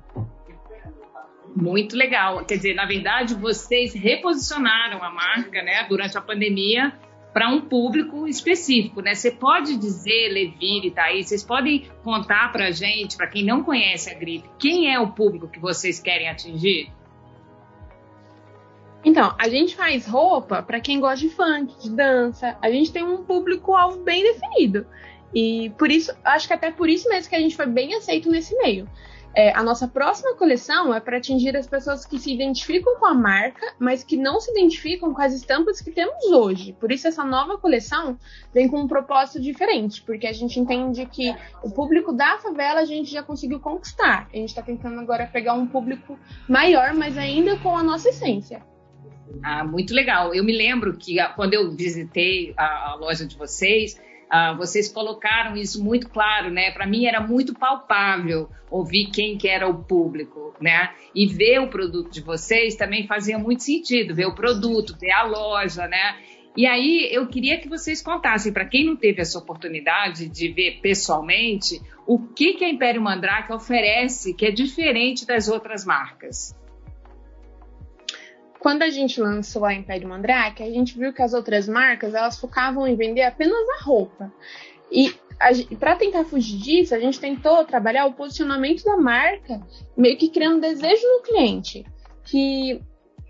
Muito 1.56 1.96
legal. 1.96 2.46
Quer 2.46 2.58
dizer, 2.58 2.76
na 2.76 2.86
verdade, 2.86 3.34
vocês 3.36 3.94
reposicionaram 3.94 5.04
a 5.04 5.10
marca, 5.10 5.62
né, 5.62 5.86
durante 5.90 6.18
a 6.18 6.22
pandemia 6.22 6.94
para 7.34 7.50
um 7.50 7.62
público 7.62 8.28
específico, 8.28 9.02
né? 9.02 9.14
Você 9.14 9.32
pode 9.32 9.78
dizer, 9.78 10.30
Levi 10.30 10.88
e 10.88 10.92
Thaís, 10.92 11.28
vocês 11.28 11.44
podem 11.44 11.88
contar 12.04 12.52
para 12.52 12.68
a 12.68 12.72
gente, 12.72 13.16
para 13.16 13.28
quem 13.28 13.44
não 13.46 13.64
conhece 13.64 14.10
a 14.10 14.18
gripe, 14.18 14.50
quem 14.58 14.92
é 14.92 15.00
o 15.00 15.12
público 15.12 15.48
que 15.48 15.60
vocês 15.60 16.00
querem 16.00 16.28
atingir? 16.28 16.92
Então, 19.04 19.34
a 19.40 19.48
gente 19.48 19.76
faz 19.76 20.06
roupa 20.06 20.62
para 20.62 20.80
quem 20.80 21.00
gosta 21.00 21.26
de 21.26 21.30
funk, 21.30 21.74
de 21.80 21.90
dança. 21.90 22.58
A 22.62 22.70
gente 22.70 22.92
tem 22.92 23.04
um 23.04 23.24
público-alvo 23.24 24.04
bem 24.04 24.24
definido. 24.24 24.86
E 25.34 25.72
por 25.78 25.90
isso, 25.90 26.12
acho 26.24 26.48
que 26.48 26.54
até 26.54 26.72
por 26.72 26.90
isso 26.90 27.08
mesmo 27.08 27.30
que 27.30 27.36
a 27.36 27.40
gente 27.40 27.56
foi 27.56 27.66
bem 27.66 27.94
aceito 27.96 28.30
nesse 28.30 28.56
meio. 28.58 28.90
É, 29.36 29.56
a 29.56 29.62
nossa 29.62 29.88
próxima 29.88 30.34
coleção 30.36 30.94
é 30.94 31.00
para 31.00 31.18
atingir 31.18 31.56
as 31.56 31.68
pessoas 31.68 32.04
que 32.04 32.18
se 32.18 32.34
identificam 32.34 32.98
com 32.98 33.06
a 33.06 33.14
marca, 33.14 33.74
mas 33.78 34.04
que 34.04 34.18
não 34.18 34.40
se 34.40 34.52
identificam 34.52 35.14
com 35.14 35.22
as 35.22 35.34
estampas 35.34 35.80
que 35.80 35.92
temos 35.92 36.26
hoje. 36.26 36.74
Por 36.74 36.92
isso, 36.92 37.08
essa 37.08 37.24
nova 37.24 37.58
coleção 37.58 38.18
vem 38.52 38.68
com 38.68 38.80
um 38.80 38.88
propósito 38.88 39.40
diferente, 39.40 40.02
porque 40.02 40.26
a 40.26 40.34
gente 40.34 40.60
entende 40.60 41.06
que 41.06 41.34
o 41.64 41.70
público 41.70 42.12
da 42.12 42.40
favela 42.40 42.82
a 42.82 42.86
gente 42.86 43.12
já 43.12 43.22
conseguiu 43.22 43.60
conquistar. 43.60 44.28
A 44.34 44.36
gente 44.36 44.50
está 44.50 44.64
tentando 44.64 45.00
agora 45.00 45.28
pegar 45.28 45.54
um 45.54 45.68
público 45.68 46.18
maior, 46.48 46.94
mas 46.96 47.16
ainda 47.16 47.56
com 47.60 47.78
a 47.78 47.84
nossa 47.84 48.10
essência. 48.10 48.64
Ah, 49.44 49.64
muito 49.64 49.94
legal. 49.94 50.34
Eu 50.34 50.44
me 50.44 50.56
lembro 50.56 50.98
que 50.98 51.20
ah, 51.20 51.30
quando 51.30 51.54
eu 51.54 51.72
visitei 51.72 52.54
a, 52.58 52.92
a 52.92 52.96
loja 52.96 53.26
de 53.26 53.36
vocês, 53.38 54.00
ah, 54.30 54.54
vocês 54.54 54.88
colocaram 54.88 55.56
isso 55.56 55.84
muito 55.84 56.10
claro, 56.10 56.50
né? 56.50 56.72
Para 56.72 56.86
mim 56.86 57.06
era 57.06 57.20
muito 57.20 57.54
palpável 57.54 58.50
ouvir 58.70 59.10
quem 59.12 59.38
que 59.38 59.48
era 59.48 59.68
o 59.68 59.84
público, 59.84 60.54
né? 60.62 60.92
E 61.16 61.26
ver 61.26 61.60
o 61.60 61.68
produto 61.68 62.12
de 62.12 62.22
vocês 62.22 62.76
também 62.76 63.08
fazia 63.08 63.40
muito 63.40 63.64
sentido, 63.64 64.14
ver 64.14 64.28
o 64.28 64.36
produto, 64.36 64.96
ver 65.00 65.12
a 65.12 65.24
loja, 65.24 65.88
né? 65.88 66.18
E 66.56 66.66
aí 66.66 67.08
eu 67.12 67.28
queria 67.28 67.58
que 67.60 67.70
vocês 67.70 68.02
contassem 68.02 68.52
para 68.52 68.66
quem 68.66 68.86
não 68.86 68.96
teve 68.96 69.22
essa 69.22 69.38
oportunidade 69.38 70.28
de 70.28 70.50
ver 70.50 70.80
pessoalmente 70.82 71.80
o 72.06 72.20
que 72.20 72.54
que 72.54 72.66
a 72.66 72.70
Império 72.70 73.02
Mandrake 73.02 73.54
oferece 73.54 74.34
que 74.34 74.46
é 74.46 74.52
diferente 74.52 75.26
das 75.26 75.48
outras 75.48 75.86
marcas 75.86 76.59
quando 78.60 78.84
a 78.84 78.90
gente 78.90 79.22
lançou 79.22 79.66
a 79.66 79.74
Império 79.74 80.10
Mandrake, 80.10 80.62
a 80.62 80.70
gente 80.70 80.98
viu 80.98 81.14
que 81.14 81.22
as 81.22 81.34
outras 81.34 81.68
marcas 81.68 82.14
elas 82.14 82.40
focavam 82.40 82.88
em 82.88 82.96
vender 82.96 83.24
apenas 83.24 83.58
a 83.80 83.84
roupa. 83.84 84.32
E 84.92 85.16
para 85.80 85.96
tentar 85.96 86.26
fugir 86.26 86.58
disso, 86.58 86.94
a 86.94 87.00
gente 87.00 87.20
tentou 87.20 87.64
trabalhar 87.64 88.06
o 88.06 88.14
posicionamento 88.14 88.84
da 88.84 88.98
marca, 88.98 89.62
meio 89.96 90.18
que 90.18 90.30
criando 90.30 90.60
desejo 90.60 91.08
no 91.08 91.22
cliente. 91.22 91.86
Que 92.26 92.82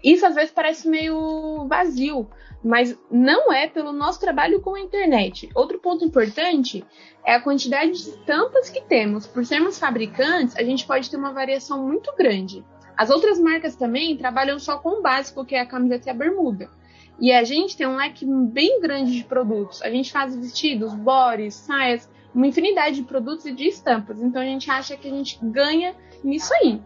isso 0.04 0.26
às 0.26 0.34
vezes 0.34 0.52
parece 0.52 0.88
meio 0.88 1.68
vazio, 1.68 2.28
mas 2.64 2.98
não 3.12 3.54
é 3.54 3.68
pelo 3.68 3.92
nosso 3.92 4.20
trabalho 4.20 4.62
com 4.62 4.74
a 4.74 4.80
internet. 4.80 5.50
Outro 5.54 5.78
ponto 5.78 6.04
importante 6.04 6.84
é 7.24 7.36
a 7.36 7.42
quantidade 7.42 7.92
de 7.92 7.98
estampas 7.98 8.70
que 8.70 8.82
temos. 8.82 9.28
Por 9.28 9.46
sermos 9.46 9.78
fabricantes, 9.78 10.56
a 10.56 10.64
gente 10.64 10.88
pode 10.88 11.10
ter 11.10 11.18
uma 11.18 11.34
variação 11.34 11.86
muito 11.86 12.12
grande. 12.18 12.66
As 13.00 13.10
outras 13.10 13.40
marcas 13.40 13.78
também 13.78 14.18
trabalham 14.18 14.60
só 14.60 14.78
com 14.78 15.00
o 15.00 15.02
básico, 15.02 15.46
que 15.46 15.56
é 15.56 15.62
a 15.62 15.66
camiseta 15.66 16.10
e 16.10 16.12
a 16.12 16.14
bermuda. 16.14 16.70
E 17.18 17.32
a 17.32 17.46
gente 17.46 17.78
tem 17.78 17.88
um 17.88 17.96
leque 17.96 18.26
bem 18.26 18.82
grande 18.82 19.16
de 19.16 19.24
produtos. 19.24 19.82
A 19.82 19.90
gente 19.90 20.12
faz 20.12 20.36
vestidos, 20.36 20.94
bores, 20.94 21.54
saias, 21.54 22.12
uma 22.36 22.46
infinidade 22.46 22.98
de 22.98 23.04
produtos 23.04 23.46
e 23.46 23.54
de 23.54 23.70
estampas. 23.70 24.22
Então 24.22 24.42
a 24.42 24.46
gente 24.46 24.70
acha 24.70 24.98
que 24.98 25.08
a 25.08 25.12
gente 25.12 25.40
ganha 25.42 25.96
nisso 26.22 26.54
aí. 26.56 26.82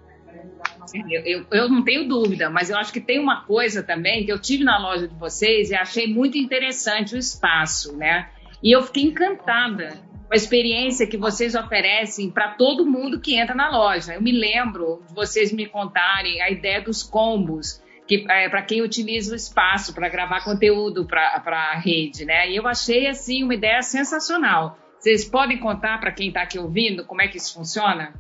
Eu, 0.93 1.21
eu, 1.21 1.45
eu, 1.49 1.67
não 1.67 1.83
tenho 1.83 2.07
dúvida, 2.07 2.47
mas 2.47 2.69
eu 2.69 2.77
acho 2.77 2.93
que 2.93 3.01
tem 3.01 3.19
uma 3.19 3.43
coisa 3.45 3.81
também 3.81 4.23
que 4.23 4.31
eu 4.31 4.39
tive 4.39 4.63
na 4.63 4.77
loja 4.77 5.07
de 5.07 5.15
vocês 5.15 5.71
e 5.71 5.75
achei 5.75 6.05
muito 6.05 6.37
interessante 6.37 7.15
o 7.15 7.17
espaço, 7.17 7.97
né? 7.97 8.29
E 8.61 8.71
eu 8.71 8.83
fiquei 8.83 9.01
encantada 9.01 9.99
a 10.33 10.35
experiência 10.35 11.05
que 11.05 11.15
vocês 11.15 11.53
oferecem 11.53 12.31
para 12.31 12.55
todo 12.55 12.87
mundo 12.87 13.19
que 13.19 13.35
entra 13.35 13.53
na 13.53 13.69
loja. 13.69 14.15
Eu 14.15 14.21
me 14.21 14.31
lembro 14.31 15.03
de 15.07 15.13
vocês 15.13 15.53
me 15.53 15.67
contarem 15.67 16.41
a 16.41 16.49
ideia 16.49 16.81
dos 16.81 17.03
combos, 17.03 17.79
que 18.07 18.25
é 18.27 18.49
para 18.49 18.63
quem 18.63 18.81
utiliza 18.81 19.33
o 19.33 19.35
espaço 19.35 19.93
para 19.93 20.09
gravar 20.09 20.43
conteúdo 20.43 21.05
para 21.05 21.43
a 21.45 21.77
rede, 21.77 22.25
né? 22.25 22.49
E 22.49 22.55
eu 22.55 22.67
achei 22.67 23.05
assim 23.05 23.43
uma 23.43 23.53
ideia 23.53 23.83
sensacional. 23.83 24.75
Vocês 24.97 25.23
podem 25.23 25.59
contar 25.59 25.99
para 25.99 26.11
quem 26.11 26.29
está 26.29 26.41
aqui 26.41 26.57
ouvindo 26.57 27.05
como 27.05 27.21
é 27.21 27.27
que 27.27 27.37
isso 27.37 27.53
funciona? 27.53 28.15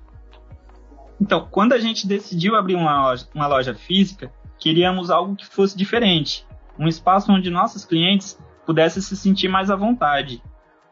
Então, 1.19 1.47
quando 1.49 1.73
a 1.73 1.79
gente 1.79 2.05
decidiu 2.05 2.55
abrir 2.55 2.75
uma 2.75 3.07
loja, 3.07 3.27
uma 3.33 3.47
loja 3.47 3.73
física, 3.73 4.31
queríamos 4.59 5.09
algo 5.09 5.35
que 5.35 5.47
fosse 5.47 5.75
diferente, 5.75 6.45
um 6.77 6.87
espaço 6.87 7.31
onde 7.31 7.49
nossos 7.49 7.83
clientes 7.83 8.39
pudessem 8.67 9.01
se 9.01 9.17
sentir 9.17 9.47
mais 9.47 9.71
à 9.71 9.75
vontade 9.75 10.43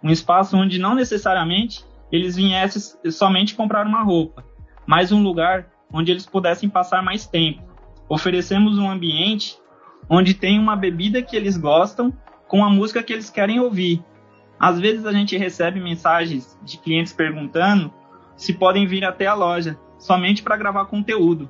um 0.04 0.10
espaço 0.10 0.58
onde 0.58 0.80
não 0.80 0.96
necessariamente 0.96 1.86
eles 2.12 2.36
viessem 2.36 2.82
somente 3.12 3.56
comprar 3.56 3.86
uma 3.86 4.04
roupa, 4.04 4.44
mas 4.86 5.12
um 5.12 5.22
lugar 5.22 5.70
onde 5.92 6.12
eles 6.12 6.26
pudessem 6.26 6.70
passar 6.70 7.02
mais 7.02 7.26
tempo. 7.26 7.64
Oferecemos 8.10 8.78
um 8.78 8.90
ambiente 8.90 9.58
onde 10.10 10.34
tem 10.34 10.60
uma 10.60 10.76
bebida 10.76 11.22
que 11.22 11.36
eles 11.36 11.58
gostam 11.58 12.14
com 12.48 12.64
a 12.64 12.70
música 12.70 13.02
que 13.02 13.14
eles 13.14 13.30
querem 13.30 13.60
ouvir. 13.60 14.04
Às 14.60 14.80
vezes 14.80 15.06
a 15.06 15.12
gente 15.12 15.38
recebe 15.38 15.80
mensagens 15.80 16.60
de 16.64 16.78
clientes 16.78 17.14
perguntando 17.14 17.94
se 18.36 18.54
podem 18.54 18.86
vir 18.86 19.06
até 19.06 19.28
a 19.28 19.34
loja 19.34 19.80
somente 19.98 20.44
para 20.44 20.58
gravar 20.58 20.86
conteúdo. 20.86 21.50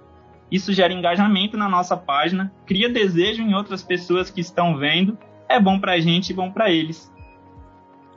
Isso 0.51 0.73
gera 0.73 0.93
engajamento 0.93 1.57
na 1.57 1.69
nossa 1.69 1.95
página, 1.95 2.53
cria 2.65 2.89
desejo 2.89 3.41
em 3.41 3.53
outras 3.53 3.81
pessoas 3.81 4.29
que 4.29 4.41
estão 4.41 4.77
vendo, 4.77 5.17
é 5.47 5.59
bom 5.59 5.79
para 5.79 5.93
a 5.93 5.99
gente 5.99 6.29
e 6.29 6.33
bom 6.33 6.51
para 6.51 6.69
eles. 6.69 7.11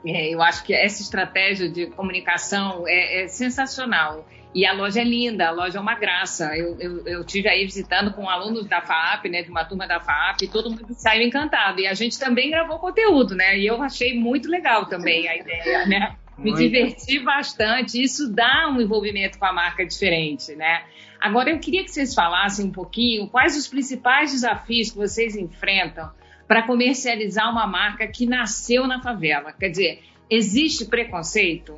É, 0.05 0.29
eu 0.29 0.41
acho 0.41 0.63
que 0.63 0.73
essa 0.73 1.01
estratégia 1.01 1.67
de 1.67 1.87
comunicação 1.87 2.87
é, 2.87 3.23
é, 3.23 3.27
sensacional. 3.27 4.27
E 4.53 4.65
a 4.65 4.71
loja 4.71 5.01
é 5.01 5.03
linda, 5.03 5.47
a 5.47 5.51
loja 5.51 5.79
é 5.79 5.81
uma 5.81 5.95
graça. 5.95 6.55
Eu, 6.55 6.79
eu, 6.79 7.07
eu 7.07 7.23
tive 7.25 7.49
aí 7.49 7.65
visitando 7.65 8.13
com 8.13 8.29
alunos 8.29 8.65
da 8.67 8.81
FAAP, 8.81 9.25
né, 9.25 9.41
de 9.41 9.49
uma 9.49 9.65
turma 9.65 9.85
da 9.85 9.99
FAAP, 9.99 10.43
e 10.43 10.47
todo 10.47 10.69
mundo 10.69 10.87
saiu 10.93 11.23
encantado. 11.23 11.81
E 11.81 11.87
a 11.87 11.93
gente 11.93 12.17
também 12.17 12.51
gravou 12.51 12.79
conteúdo, 12.79 13.35
né? 13.35 13.57
E 13.57 13.65
eu 13.65 13.81
achei 13.81 14.17
muito 14.17 14.47
legal 14.49 14.85
também 14.85 15.27
a 15.27 15.35
ideia, 15.35 15.85
né? 15.87 16.15
Me 16.37 16.53
diverti 16.53 17.19
bastante. 17.19 18.01
Isso 18.01 18.31
dá 18.31 18.69
um 18.69 18.79
envolvimento 18.79 19.37
com 19.37 19.45
a 19.45 19.51
marca 19.51 19.85
diferente, 19.85 20.55
né? 20.55 20.83
Agora, 21.19 21.49
eu 21.49 21.59
queria 21.59 21.83
que 21.83 21.91
vocês 21.91 22.13
falassem 22.13 22.65
um 22.65 22.71
pouquinho 22.71 23.27
quais 23.27 23.57
os 23.57 23.67
principais 23.67 24.31
desafios 24.31 24.91
que 24.91 24.97
vocês 24.97 25.35
enfrentam 25.35 26.11
para 26.47 26.63
comercializar 26.63 27.51
uma 27.51 27.65
marca 27.65 28.07
que 28.07 28.25
nasceu 28.25 28.87
na 28.87 29.01
favela. 29.01 29.51
Quer 29.51 29.69
dizer, 29.69 30.03
existe 30.29 30.85
preconceito? 30.85 31.77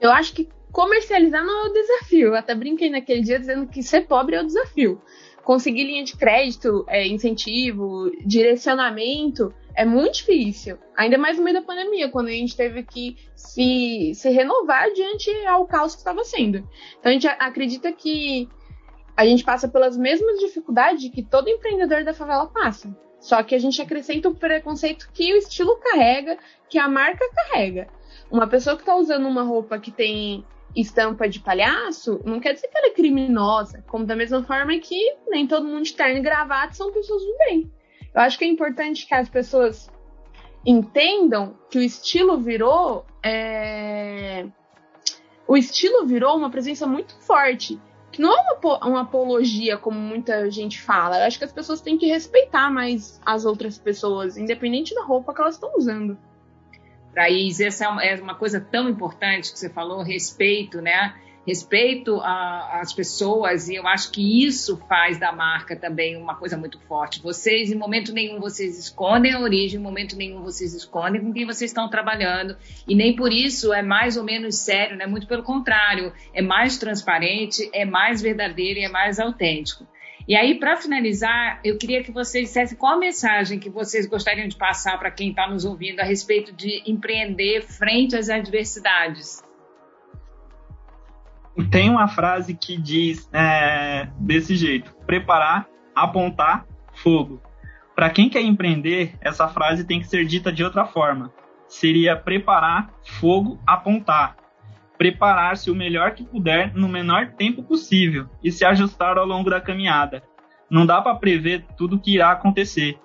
Eu 0.00 0.10
acho 0.10 0.32
que 0.34 0.48
comercializar 0.72 1.44
não 1.44 1.66
é 1.66 1.70
o 1.70 1.72
desafio. 1.72 2.28
Eu 2.28 2.34
até 2.34 2.54
brinquei 2.54 2.90
naquele 2.90 3.22
dia 3.22 3.38
dizendo 3.38 3.66
que 3.66 3.82
ser 3.82 4.06
pobre 4.06 4.36
é 4.36 4.42
o 4.42 4.46
desafio. 4.46 5.00
Conseguir 5.42 5.84
linha 5.84 6.04
de 6.04 6.16
crédito, 6.16 6.84
é, 6.88 7.06
incentivo, 7.06 8.10
direcionamento 8.24 9.54
é 9.76 9.84
muito 9.84 10.14
difícil. 10.14 10.78
Ainda 10.96 11.18
mais 11.18 11.36
no 11.36 11.44
meio 11.44 11.60
da 11.60 11.62
pandemia, 11.62 12.08
quando 12.08 12.28
a 12.28 12.32
gente 12.32 12.56
teve 12.56 12.82
que 12.82 13.16
se, 13.36 14.12
se 14.14 14.30
renovar 14.30 14.90
diante 14.92 15.30
ao 15.46 15.66
caos 15.66 15.94
que 15.94 16.00
estava 16.00 16.24
sendo. 16.24 16.66
Então 16.98 17.10
a 17.10 17.12
gente 17.12 17.28
acredita 17.28 17.92
que 17.92 18.48
a 19.16 19.24
gente 19.24 19.42
passa 19.42 19.66
pelas 19.66 19.96
mesmas 19.96 20.38
dificuldades 20.38 21.10
que 21.10 21.22
todo 21.22 21.48
empreendedor 21.48 22.04
da 22.04 22.12
favela 22.12 22.46
passa. 22.46 22.94
Só 23.18 23.42
que 23.42 23.54
a 23.54 23.58
gente 23.58 23.80
acrescenta 23.80 24.28
o 24.28 24.34
preconceito 24.34 25.08
que 25.12 25.32
o 25.32 25.38
estilo 25.38 25.76
carrega, 25.78 26.38
que 26.68 26.78
a 26.78 26.86
marca 26.86 27.24
carrega. 27.34 27.88
Uma 28.30 28.46
pessoa 28.46 28.76
que 28.76 28.82
está 28.82 28.94
usando 28.94 29.26
uma 29.26 29.42
roupa 29.42 29.78
que 29.78 29.90
tem 29.90 30.44
estampa 30.76 31.26
de 31.26 31.40
palhaço, 31.40 32.20
não 32.24 32.38
quer 32.38 32.52
dizer 32.52 32.68
que 32.68 32.76
ela 32.76 32.88
é 32.88 32.90
criminosa, 32.90 33.82
como 33.88 34.04
da 34.04 34.14
mesma 34.14 34.42
forma 34.42 34.78
que 34.78 35.16
nem 35.28 35.46
todo 35.46 35.66
mundo 35.66 35.84
de 35.84 35.94
terno 35.94 36.18
e 36.18 36.22
gravata 36.22 36.74
são 36.74 36.92
pessoas 36.92 37.22
do 37.22 37.38
bem. 37.38 37.72
Eu 38.14 38.20
acho 38.20 38.38
que 38.38 38.44
é 38.44 38.48
importante 38.48 39.06
que 39.06 39.14
as 39.14 39.28
pessoas 39.28 39.90
entendam 40.64 41.56
que 41.70 41.78
o 41.78 41.82
estilo 41.82 42.38
virou 42.38 43.06
é... 43.22 44.46
o 45.48 45.56
estilo 45.56 46.06
virou 46.06 46.36
uma 46.36 46.50
presença 46.50 46.86
muito 46.86 47.18
forte 47.20 47.80
que 48.16 48.22
não 48.22 48.32
é 48.32 48.40
uma, 48.40 48.86
uma 48.86 49.00
apologia 49.02 49.76
como 49.76 50.00
muita 50.00 50.50
gente 50.50 50.80
fala. 50.80 51.18
Eu 51.18 51.26
acho 51.26 51.38
que 51.38 51.44
as 51.44 51.52
pessoas 51.52 51.82
têm 51.82 51.98
que 51.98 52.06
respeitar 52.06 52.70
mais 52.70 53.20
as 53.24 53.44
outras 53.44 53.76
pessoas, 53.76 54.38
independente 54.38 54.94
da 54.94 55.04
roupa 55.04 55.34
que 55.34 55.40
elas 55.42 55.56
estão 55.56 55.76
usando. 55.76 56.16
Thaís, 57.14 57.60
essa 57.60 57.84
é, 58.00 58.14
é 58.14 58.22
uma 58.22 58.34
coisa 58.34 58.58
tão 58.58 58.88
importante 58.88 59.52
que 59.52 59.58
você 59.58 59.68
falou, 59.68 60.02
respeito, 60.02 60.80
né? 60.80 61.14
Respeito 61.46 62.20
às 62.22 62.92
pessoas, 62.92 63.68
e 63.68 63.76
eu 63.76 63.86
acho 63.86 64.10
que 64.10 64.44
isso 64.44 64.76
faz 64.88 65.16
da 65.16 65.30
marca 65.30 65.76
também 65.76 66.16
uma 66.16 66.34
coisa 66.34 66.56
muito 66.56 66.80
forte. 66.80 67.22
Vocês, 67.22 67.70
em 67.70 67.76
momento 67.76 68.12
nenhum, 68.12 68.40
vocês 68.40 68.76
escondem 68.76 69.32
a 69.32 69.40
origem, 69.40 69.78
em 69.78 69.82
momento 69.82 70.16
nenhum, 70.16 70.42
vocês 70.42 70.74
escondem 70.74 71.20
com 71.20 71.32
quem 71.32 71.46
vocês 71.46 71.70
estão 71.70 71.88
trabalhando, 71.88 72.56
e 72.88 72.96
nem 72.96 73.14
por 73.14 73.32
isso 73.32 73.72
é 73.72 73.80
mais 73.80 74.16
ou 74.16 74.24
menos 74.24 74.56
sério, 74.56 74.96
né? 74.96 75.06
Muito 75.06 75.28
pelo 75.28 75.44
contrário, 75.44 76.12
é 76.34 76.42
mais 76.42 76.78
transparente, 76.78 77.70
é 77.72 77.84
mais 77.84 78.20
verdadeiro 78.20 78.80
e 78.80 78.84
é 78.84 78.88
mais 78.88 79.20
autêntico. 79.20 79.86
E 80.26 80.34
aí, 80.34 80.58
para 80.58 80.76
finalizar, 80.76 81.60
eu 81.62 81.78
queria 81.78 82.02
que 82.02 82.10
vocês 82.10 82.48
dissessem 82.48 82.76
qual 82.76 82.94
a 82.94 82.98
mensagem 82.98 83.60
que 83.60 83.70
vocês 83.70 84.06
gostariam 84.06 84.48
de 84.48 84.56
passar 84.56 84.98
para 84.98 85.12
quem 85.12 85.30
está 85.30 85.48
nos 85.48 85.64
ouvindo 85.64 86.00
a 86.00 86.04
respeito 86.04 86.52
de 86.52 86.82
empreender 86.84 87.62
frente 87.62 88.16
às 88.16 88.28
adversidades. 88.28 89.45
Tem 91.70 91.88
uma 91.88 92.08
frase 92.08 92.54
que 92.54 92.76
diz 92.76 93.28
é, 93.32 94.08
desse 94.18 94.56
jeito: 94.56 94.94
preparar, 95.06 95.66
apontar, 95.94 96.66
fogo. 96.94 97.40
Para 97.94 98.10
quem 98.10 98.28
quer 98.28 98.42
empreender, 98.42 99.14
essa 99.20 99.48
frase 99.48 99.84
tem 99.84 100.00
que 100.00 100.06
ser 100.06 100.26
dita 100.26 100.52
de 100.52 100.62
outra 100.62 100.84
forma. 100.84 101.32
Seria 101.66 102.14
preparar, 102.14 102.90
fogo, 103.04 103.58
apontar 103.66 104.36
preparar-se 104.96 105.70
o 105.70 105.74
melhor 105.74 106.12
que 106.12 106.24
puder 106.24 106.74
no 106.74 106.88
menor 106.88 107.32
tempo 107.32 107.62
possível 107.62 108.28
e 108.42 108.50
se 108.50 108.64
ajustar 108.64 109.18
ao 109.18 109.26
longo 109.26 109.50
da 109.50 109.60
caminhada. 109.60 110.22
Não 110.70 110.84
dá 110.84 111.00
para 111.00 111.14
prever 111.14 111.64
tudo 111.76 111.96
o 111.96 112.00
que 112.00 112.14
irá 112.14 112.30
acontecer. 112.30 112.98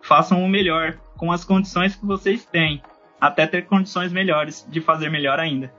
Façam 0.00 0.42
o 0.42 0.48
melhor 0.48 0.98
com 1.16 1.30
as 1.30 1.44
condições 1.44 1.94
que 1.94 2.06
vocês 2.06 2.44
têm, 2.44 2.82
até 3.20 3.46
ter 3.46 3.66
condições 3.66 4.12
melhores 4.12 4.66
de 4.68 4.80
fazer 4.80 5.10
melhor 5.10 5.38
ainda. 5.38 5.72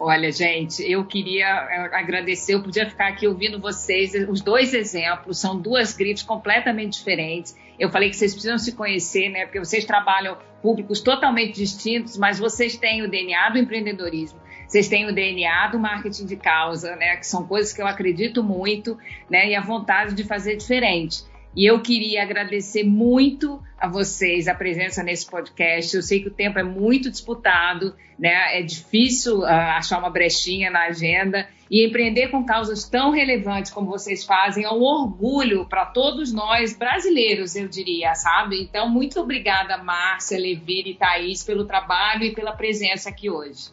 Olha, 0.00 0.30
gente, 0.32 0.82
eu 0.82 1.04
queria 1.04 1.46
eh, 1.46 1.90
agradecer, 1.92 2.54
eu 2.54 2.62
podia 2.62 2.88
ficar 2.88 3.08
aqui 3.08 3.28
ouvindo 3.28 3.60
vocês. 3.60 4.12
Os 4.28 4.40
dois 4.40 4.74
exemplos 4.74 5.38
são 5.38 5.58
duas 5.58 5.94
grifes 5.94 6.22
completamente 6.22 6.98
diferentes. 6.98 7.56
Eu 7.78 7.90
falei 7.90 8.10
que 8.10 8.16
vocês 8.16 8.32
precisam 8.32 8.58
se 8.58 8.72
conhecer, 8.72 9.28
né? 9.28 9.44
Porque 9.44 9.58
vocês 9.58 9.84
trabalham 9.84 10.36
públicos 10.60 11.00
totalmente 11.00 11.54
distintos, 11.54 12.16
mas 12.16 12.38
vocês 12.38 12.76
têm 12.76 13.02
o 13.02 13.10
DNA 13.10 13.50
do 13.50 13.58
empreendedorismo 13.58 14.44
vocês 14.66 14.88
têm 14.88 15.06
o 15.06 15.14
DNA 15.14 15.68
do 15.68 15.78
marketing 15.78 16.26
de 16.26 16.36
causa, 16.36 16.96
né? 16.96 17.16
Que 17.16 17.26
são 17.26 17.46
coisas 17.46 17.72
que 17.72 17.80
eu 17.80 17.86
acredito 17.86 18.42
muito, 18.42 18.98
né? 19.28 19.48
E 19.48 19.54
a 19.54 19.60
vontade 19.60 20.14
de 20.14 20.24
fazer 20.24 20.56
diferente. 20.56 21.22
E 21.56 21.64
eu 21.64 21.80
queria 21.80 22.22
agradecer 22.22 22.82
muito 22.82 23.62
a 23.78 23.86
vocês 23.86 24.48
a 24.48 24.54
presença 24.54 25.02
nesse 25.02 25.30
podcast. 25.30 25.94
Eu 25.94 26.02
sei 26.02 26.20
que 26.20 26.28
o 26.28 26.32
tempo 26.32 26.58
é 26.58 26.64
muito 26.64 27.08
disputado, 27.08 27.94
né? 28.18 28.58
É 28.58 28.62
difícil 28.62 29.40
uh, 29.40 29.46
achar 29.46 29.98
uma 29.98 30.10
brechinha 30.10 30.68
na 30.70 30.86
agenda 30.86 31.48
e 31.70 31.86
empreender 31.86 32.28
com 32.28 32.44
causas 32.44 32.88
tão 32.88 33.10
relevantes 33.10 33.70
como 33.70 33.86
vocês 33.86 34.24
fazem 34.24 34.64
é 34.64 34.70
um 34.70 34.82
orgulho 34.82 35.66
para 35.68 35.86
todos 35.86 36.32
nós 36.32 36.76
brasileiros, 36.76 37.54
eu 37.54 37.68
diria, 37.68 38.14
sabe? 38.14 38.60
Então, 38.60 38.88
muito 38.88 39.20
obrigada, 39.20 39.76
Márcia, 39.76 40.38
Levira 40.38 40.88
e 40.88 40.94
Thaís, 40.94 41.44
pelo 41.44 41.64
trabalho 41.64 42.24
e 42.24 42.34
pela 42.34 42.52
presença 42.52 43.08
aqui 43.08 43.30
hoje. 43.30 43.72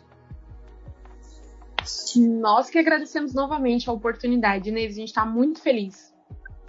Nós 2.16 2.70
que 2.70 2.78
agradecemos 2.78 3.34
novamente 3.34 3.90
a 3.90 3.94
oportunidade, 3.94 4.70
Inês. 4.70 4.94
A 4.94 5.00
gente 5.00 5.08
está 5.08 5.26
muito 5.26 5.62
feliz. 5.62 6.11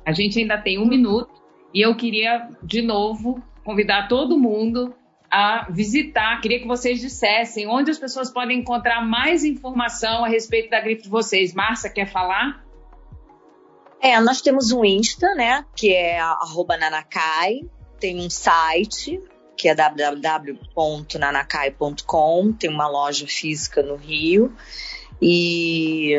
A 0.05 0.13
gente 0.13 0.39
ainda 0.39 0.59
tem 0.59 0.79
um 0.79 0.87
minuto 0.87 1.31
e 1.73 1.81
eu 1.81 1.95
queria, 1.95 2.51
de 2.63 2.83
novo, 2.83 3.43
convidar 3.65 4.09
todo 4.09 4.39
mundo 4.39 4.95
a 5.31 5.67
visitar. 5.71 6.39
Queria 6.41 6.61
que 6.61 6.67
vocês 6.67 7.01
dissessem 7.01 7.67
onde 7.67 7.91
as 7.91 7.99
pessoas 7.99 8.31
podem 8.31 8.59
encontrar 8.59 9.01
mais 9.01 9.45
informação 9.45 10.23
a 10.25 10.29
respeito 10.29 10.69
da 10.71 10.81
gripe 10.81 11.05
de 11.05 11.09
vocês. 11.09 11.55
Márcia, 11.55 11.89
quer 11.89 12.07
falar? 12.07 12.63
É, 14.01 14.21
nós 14.21 14.43
temos 14.43 14.73
um 14.73 14.85
Insta, 14.85 15.33
né, 15.35 15.65
que 15.75 15.95
é 15.95 16.19
@nanakai. 16.79 17.63
Tem 17.99 18.19
um 18.19 18.29
site 18.29 19.23
que 19.57 19.69
é 19.69 19.75
www.nanakai.com. 19.75 22.53
Tem 22.53 22.69
uma 22.69 22.89
loja 22.89 23.27
física 23.29 23.83
no 23.83 23.97
Rio. 23.97 24.53
E, 25.21 26.17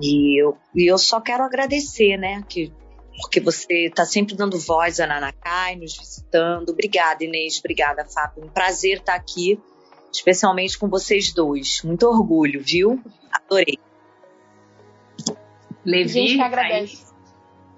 e, 0.00 0.40
eu, 0.40 0.56
e 0.74 0.90
eu 0.90 0.98
só 0.98 1.20
quero 1.20 1.42
agradecer, 1.42 2.16
né? 2.16 2.42
Que, 2.48 2.72
porque 3.20 3.40
você 3.40 3.86
está 3.86 4.04
sempre 4.04 4.34
dando 4.34 4.58
voz 4.58 5.00
a 5.00 5.06
Nanacai, 5.06 5.76
nos 5.76 5.96
visitando. 5.96 6.70
Obrigada, 6.70 7.24
Inês. 7.24 7.58
Obrigada, 7.58 8.04
Fábio. 8.04 8.44
Um 8.44 8.48
prazer 8.48 8.98
estar 8.98 9.14
aqui, 9.14 9.60
especialmente 10.12 10.78
com 10.78 10.88
vocês 10.88 11.32
dois. 11.32 11.82
Muito 11.82 12.06
orgulho, 12.06 12.62
viu? 12.62 13.02
Adorei. 13.32 13.78
Levi, 15.84 16.08
gente 16.08 16.34
que 16.34 16.42
agradece. 16.42 17.08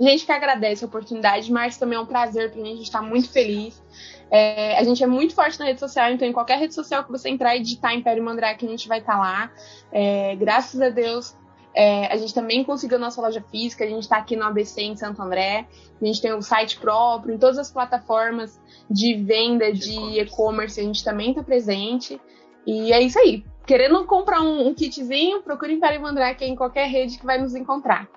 Gente 0.01 0.25
que 0.25 0.33
agradece 0.33 0.85
a 0.85 0.89
oportunidade, 0.89 1.53
mas 1.53 1.77
também 1.77 1.99
é 1.99 2.01
um 2.01 2.07
prazer 2.07 2.51
para 2.51 2.63
mim, 2.63 2.73
a 2.73 2.77
gente 2.77 2.85
está 2.85 3.03
muito 3.03 3.31
feliz. 3.31 3.83
É, 4.31 4.79
a 4.79 4.85
gente 4.85 5.03
é 5.03 5.07
muito 5.07 5.35
forte 5.35 5.59
na 5.59 5.67
rede 5.67 5.81
social, 5.81 6.11
então 6.11 6.27
em 6.27 6.33
qualquer 6.33 6.59
rede 6.59 6.75
social 6.75 7.05
que 7.05 7.11
você 7.11 7.29
entrar 7.29 7.57
e 7.57 7.61
digitar 7.61 7.95
Império 7.95 8.23
Mandrake, 8.23 8.65
a 8.65 8.69
gente 8.69 8.89
vai 8.89 9.01
estar 9.01 9.15
tá 9.15 9.19
lá. 9.19 9.53
É, 9.93 10.35
graças 10.37 10.81
a 10.81 10.89
Deus, 10.89 11.37
é, 11.75 12.07
a 12.13 12.17
gente 12.17 12.35
também 12.35 12.65
conseguiu 12.65 12.99
nossa 12.99 13.21
loja 13.21 13.43
física, 13.51 13.85
a 13.85 13.89
gente 13.89 14.03
está 14.03 14.17
aqui 14.17 14.37
no 14.37 14.45
ABC 14.45 14.83
em 14.83 14.97
Santo 14.97 15.23
André, 15.23 15.67
a 16.01 16.05
gente 16.05 16.21
tem 16.21 16.33
o 16.33 16.39
um 16.39 16.43
site 16.43 16.79
próprio, 16.79 17.35
em 17.35 17.39
todas 17.39 17.59
as 17.59 17.71
plataformas 17.71 18.61
de 18.91 19.15
venda 19.15 19.73
de 19.73 20.21
e-commerce, 20.21 20.81
a 20.81 20.85
gente 20.85 21.05
também 21.05 21.31
está 21.31 21.43
presente. 21.43 22.21
E 22.67 22.93
é 22.93 23.01
isso 23.01 23.19
aí. 23.19 23.45
Querendo 23.67 24.05
comprar 24.05 24.43
um, 24.43 24.69
um 24.69 24.75
kitzinho, 24.75 25.43
procure 25.43 25.73
Império 25.73 26.01
Mandrake 26.01 26.45
em 26.45 26.57
qualquer 26.57 26.89
rede 26.89 27.19
que 27.19 27.25
vai 27.25 27.41
nos 27.41 27.55
encontrar. 27.55 28.09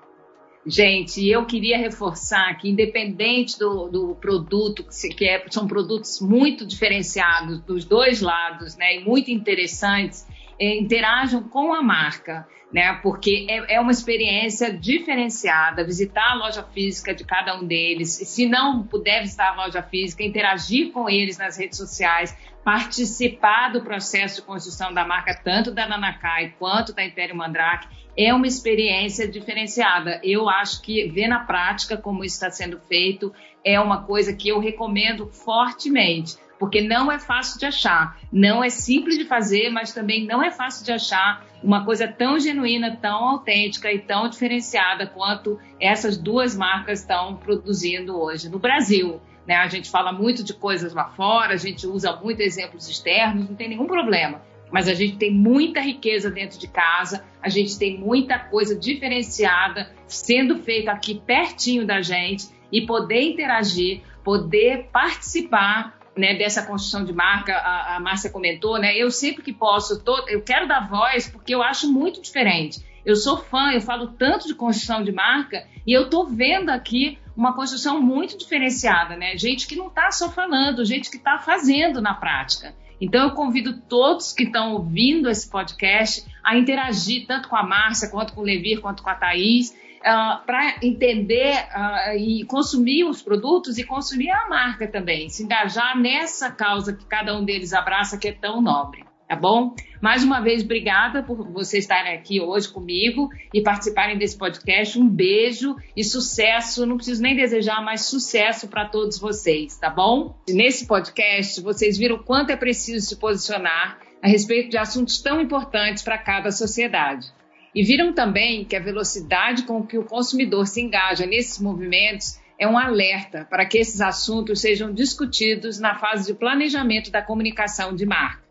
Gente, 0.65 1.27
eu 1.27 1.45
queria 1.45 1.77
reforçar 1.77 2.57
que, 2.57 2.69
independente 2.69 3.59
do, 3.59 3.89
do 3.89 4.15
produto, 4.15 4.85
que 5.15 5.25
é, 5.27 5.43
são 5.49 5.67
produtos 5.67 6.21
muito 6.21 6.65
diferenciados 6.65 7.59
dos 7.59 7.83
dois 7.83 8.21
lados, 8.21 8.77
né, 8.77 8.95
e 8.95 9.03
muito 9.03 9.29
interessantes, 9.29 10.25
é, 10.25 10.32
interajam 10.59 11.43
com 11.43 11.73
a 11.73 11.81
marca, 11.81 12.47
né, 12.71 12.99
porque 13.03 13.45
é, 13.49 13.75
é, 13.75 13.79
uma 13.79 13.91
experiência 13.91 14.71
diferenciada. 14.75 15.83
Visitar 15.83 16.31
a 16.31 16.35
loja 16.35 16.63
física 16.63 17.13
de 17.13 17.23
cada 17.23 17.55
um 17.55 17.65
deles, 17.65 18.09
se 18.09 18.47
não 18.47 18.83
puder 18.83 19.21
visitar 19.21 19.49
a 19.51 19.65
loja 19.65 19.83
física, 19.83 20.23
interagir 20.23 20.91
com 20.91 21.09
eles 21.09 21.37
nas 21.37 21.57
redes 21.57 21.77
sociais, 21.77 22.35
participar 22.63 23.71
do 23.71 23.81
processo 23.81 24.41
de 24.41 24.47
construção 24.47 24.93
da 24.93 25.05
marca, 25.05 25.35
tanto 25.35 25.71
da 25.71 25.87
Nanakai 25.87 26.55
quanto 26.57 26.93
da 26.93 27.05
Império 27.05 27.35
Mandrake 27.35 27.87
é 28.17 28.33
uma 28.33 28.47
experiência 28.47 29.27
diferenciada. 29.27 30.19
Eu 30.23 30.47
acho 30.47 30.81
que 30.81 31.07
ver 31.09 31.27
na 31.27 31.39
prática 31.39 31.97
como 31.97 32.23
isso 32.23 32.35
está 32.35 32.49
sendo 32.49 32.79
feito 32.79 33.33
é 33.65 33.79
uma 33.79 34.03
coisa 34.03 34.33
que 34.33 34.49
eu 34.49 34.59
recomendo 34.59 35.27
fortemente. 35.27 36.35
Porque 36.59 36.81
não 36.81 37.11
é 37.11 37.19
fácil 37.19 37.59
de 37.59 37.65
achar, 37.65 38.17
não 38.31 38.63
é 38.63 38.69
simples 38.69 39.17
de 39.17 39.25
fazer, 39.25 39.69
mas 39.69 39.93
também 39.93 40.25
não 40.25 40.43
é 40.43 40.51
fácil 40.51 40.85
de 40.85 40.91
achar 40.91 41.45
uma 41.63 41.85
coisa 41.85 42.07
tão 42.07 42.39
genuína, 42.39 42.97
tão 43.01 43.29
autêntica 43.29 43.91
e 43.91 43.99
tão 43.99 44.27
diferenciada 44.27 45.07
quanto 45.07 45.59
essas 45.79 46.17
duas 46.17 46.55
marcas 46.55 46.99
estão 46.99 47.35
produzindo 47.37 48.19
hoje 48.19 48.49
no 48.49 48.59
Brasil. 48.59 49.21
Né? 49.47 49.55
A 49.55 49.67
gente 49.67 49.89
fala 49.89 50.11
muito 50.11 50.43
de 50.43 50.53
coisas 50.53 50.93
lá 50.93 51.05
fora, 51.05 51.53
a 51.53 51.57
gente 51.57 51.87
usa 51.87 52.15
muito 52.15 52.41
exemplos 52.41 52.89
externos, 52.89 53.49
não 53.49 53.55
tem 53.55 53.69
nenhum 53.69 53.87
problema. 53.87 54.41
Mas 54.71 54.87
a 54.87 54.93
gente 54.93 55.17
tem 55.17 55.31
muita 55.31 55.79
riqueza 55.79 56.31
dentro 56.31 56.59
de 56.59 56.67
casa, 56.67 57.23
a 57.41 57.47
gente 57.47 57.77
tem 57.77 57.97
muita 57.97 58.39
coisa 58.39 58.75
diferenciada 58.75 59.91
sendo 60.07 60.57
feita 60.57 60.91
aqui 60.91 61.21
pertinho 61.25 61.85
da 61.85 62.01
gente 62.01 62.47
e 62.71 62.81
poder 62.81 63.21
interagir, 63.21 64.01
poder 64.23 64.89
participar 64.91 65.99
né, 66.15 66.35
dessa 66.35 66.63
construção 66.63 67.03
de 67.03 67.13
marca, 67.13 67.53
a, 67.53 67.95
a 67.95 67.99
Márcia 67.99 68.29
comentou, 68.29 68.79
né? 68.79 68.95
Eu 68.95 69.09
sempre 69.09 69.43
que 69.43 69.53
posso, 69.53 70.03
tô, 70.03 70.27
eu 70.27 70.41
quero 70.41 70.67
dar 70.67 70.87
voz 70.87 71.27
porque 71.27 71.53
eu 71.53 71.61
acho 71.61 71.91
muito 71.91 72.21
diferente. 72.21 72.83
Eu 73.05 73.15
sou 73.15 73.37
fã, 73.37 73.71
eu 73.71 73.81
falo 73.81 74.07
tanto 74.07 74.47
de 74.47 74.55
construção 74.55 75.03
de 75.03 75.11
marca 75.11 75.65
e 75.85 75.91
eu 75.91 76.09
tô 76.09 76.25
vendo 76.25 76.69
aqui 76.69 77.19
uma 77.35 77.53
construção 77.53 78.01
muito 78.01 78.37
diferenciada, 78.37 79.15
né? 79.17 79.37
Gente 79.37 79.67
que 79.67 79.75
não 79.75 79.87
está 79.87 80.11
só 80.11 80.31
falando, 80.31 80.85
gente 80.85 81.09
que 81.09 81.17
está 81.17 81.37
fazendo 81.39 82.01
na 82.01 82.13
prática. 82.13 82.73
Então 83.01 83.23
eu 83.23 83.31
convido 83.31 83.81
todos 83.81 84.31
que 84.31 84.43
estão 84.43 84.73
ouvindo 84.73 85.29
esse 85.29 85.49
podcast 85.49 86.25
a 86.43 86.55
interagir 86.57 87.25
tanto 87.27 87.49
com 87.49 87.55
a 87.55 87.63
Márcia, 87.63 88.09
quanto 88.09 88.33
com 88.33 88.41
o 88.41 88.45
Levir, 88.45 88.79
quanto 88.79 89.03
com 89.03 89.09
a 89.09 89.15
Thaís, 89.15 89.75
ah, 90.03 90.41
para 90.45 90.75
entender 90.81 91.55
uh, 91.55 92.17
e 92.17 92.45
consumir 92.45 93.05
os 93.05 93.21
produtos 93.21 93.77
e 93.77 93.83
consumir 93.83 94.29
a 94.29 94.47
marca 94.47 94.87
também, 94.87 95.29
se 95.29 95.43
engajar 95.43 95.97
nessa 95.97 96.51
causa 96.51 96.93
que 96.93 97.05
cada 97.05 97.37
um 97.37 97.43
deles 97.43 97.73
abraça, 97.73 98.17
que 98.17 98.27
é 98.27 98.31
tão 98.31 98.61
nobre 98.61 99.05
tá 99.33 99.35
bom? 99.35 99.73
Mais 100.01 100.23
uma 100.23 100.41
vez, 100.41 100.63
obrigada 100.63 101.23
por 101.23 101.49
vocês 101.51 101.83
estarem 101.85 102.13
aqui 102.13 102.39
hoje 102.39 102.69
comigo 102.69 103.29
e 103.53 103.61
participarem 103.61 104.17
desse 104.17 104.37
podcast. 104.37 104.99
Um 104.99 105.07
beijo 105.07 105.75
e 105.95 106.03
sucesso. 106.03 106.85
Não 106.85 106.97
preciso 106.97 107.21
nem 107.21 107.35
desejar 107.35 107.81
mais 107.81 108.05
sucesso 108.05 108.67
para 108.67 108.85
todos 108.85 109.17
vocês, 109.17 109.77
tá 109.77 109.89
bom? 109.89 110.35
Nesse 110.47 110.85
podcast, 110.85 111.61
vocês 111.61 111.97
viram 111.97 112.19
quanto 112.19 112.51
é 112.51 112.55
preciso 112.55 113.07
se 113.07 113.15
posicionar 113.15 113.99
a 114.21 114.27
respeito 114.27 114.69
de 114.69 114.77
assuntos 114.77 115.21
tão 115.21 115.41
importantes 115.41 116.03
para 116.03 116.17
cada 116.17 116.51
sociedade. 116.51 117.27
E 117.75 117.83
viram 117.83 118.13
também 118.13 118.63
que 118.63 118.75
a 118.75 118.79
velocidade 118.79 119.63
com 119.63 119.85
que 119.85 119.97
o 119.97 120.05
consumidor 120.05 120.67
se 120.67 120.81
engaja 120.81 121.25
nesses 121.25 121.59
movimentos 121.59 122.39
é 122.59 122.67
um 122.67 122.77
alerta 122.77 123.47
para 123.49 123.65
que 123.65 123.79
esses 123.79 123.99
assuntos 123.99 124.61
sejam 124.61 124.93
discutidos 124.93 125.79
na 125.79 125.95
fase 125.95 126.31
de 126.31 126.37
planejamento 126.37 127.11
da 127.11 127.21
comunicação 127.21 127.95
de 127.95 128.05
marca. 128.05 128.43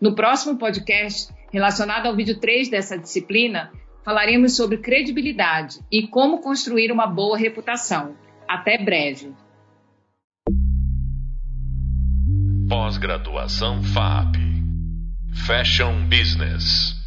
No 0.00 0.14
próximo 0.14 0.56
podcast, 0.56 1.32
relacionado 1.52 2.06
ao 2.06 2.14
vídeo 2.14 2.38
3 2.38 2.70
dessa 2.70 2.96
disciplina, 2.96 3.72
falaremos 4.04 4.56
sobre 4.56 4.78
credibilidade 4.78 5.80
e 5.90 6.06
como 6.06 6.40
construir 6.40 6.92
uma 6.92 7.06
boa 7.06 7.36
reputação. 7.36 8.16
Até 8.48 8.78
breve. 8.78 9.32
Pós-graduação 12.68 13.82
FAP 13.82 14.36
Fashion 15.46 16.08
Business 16.08 16.99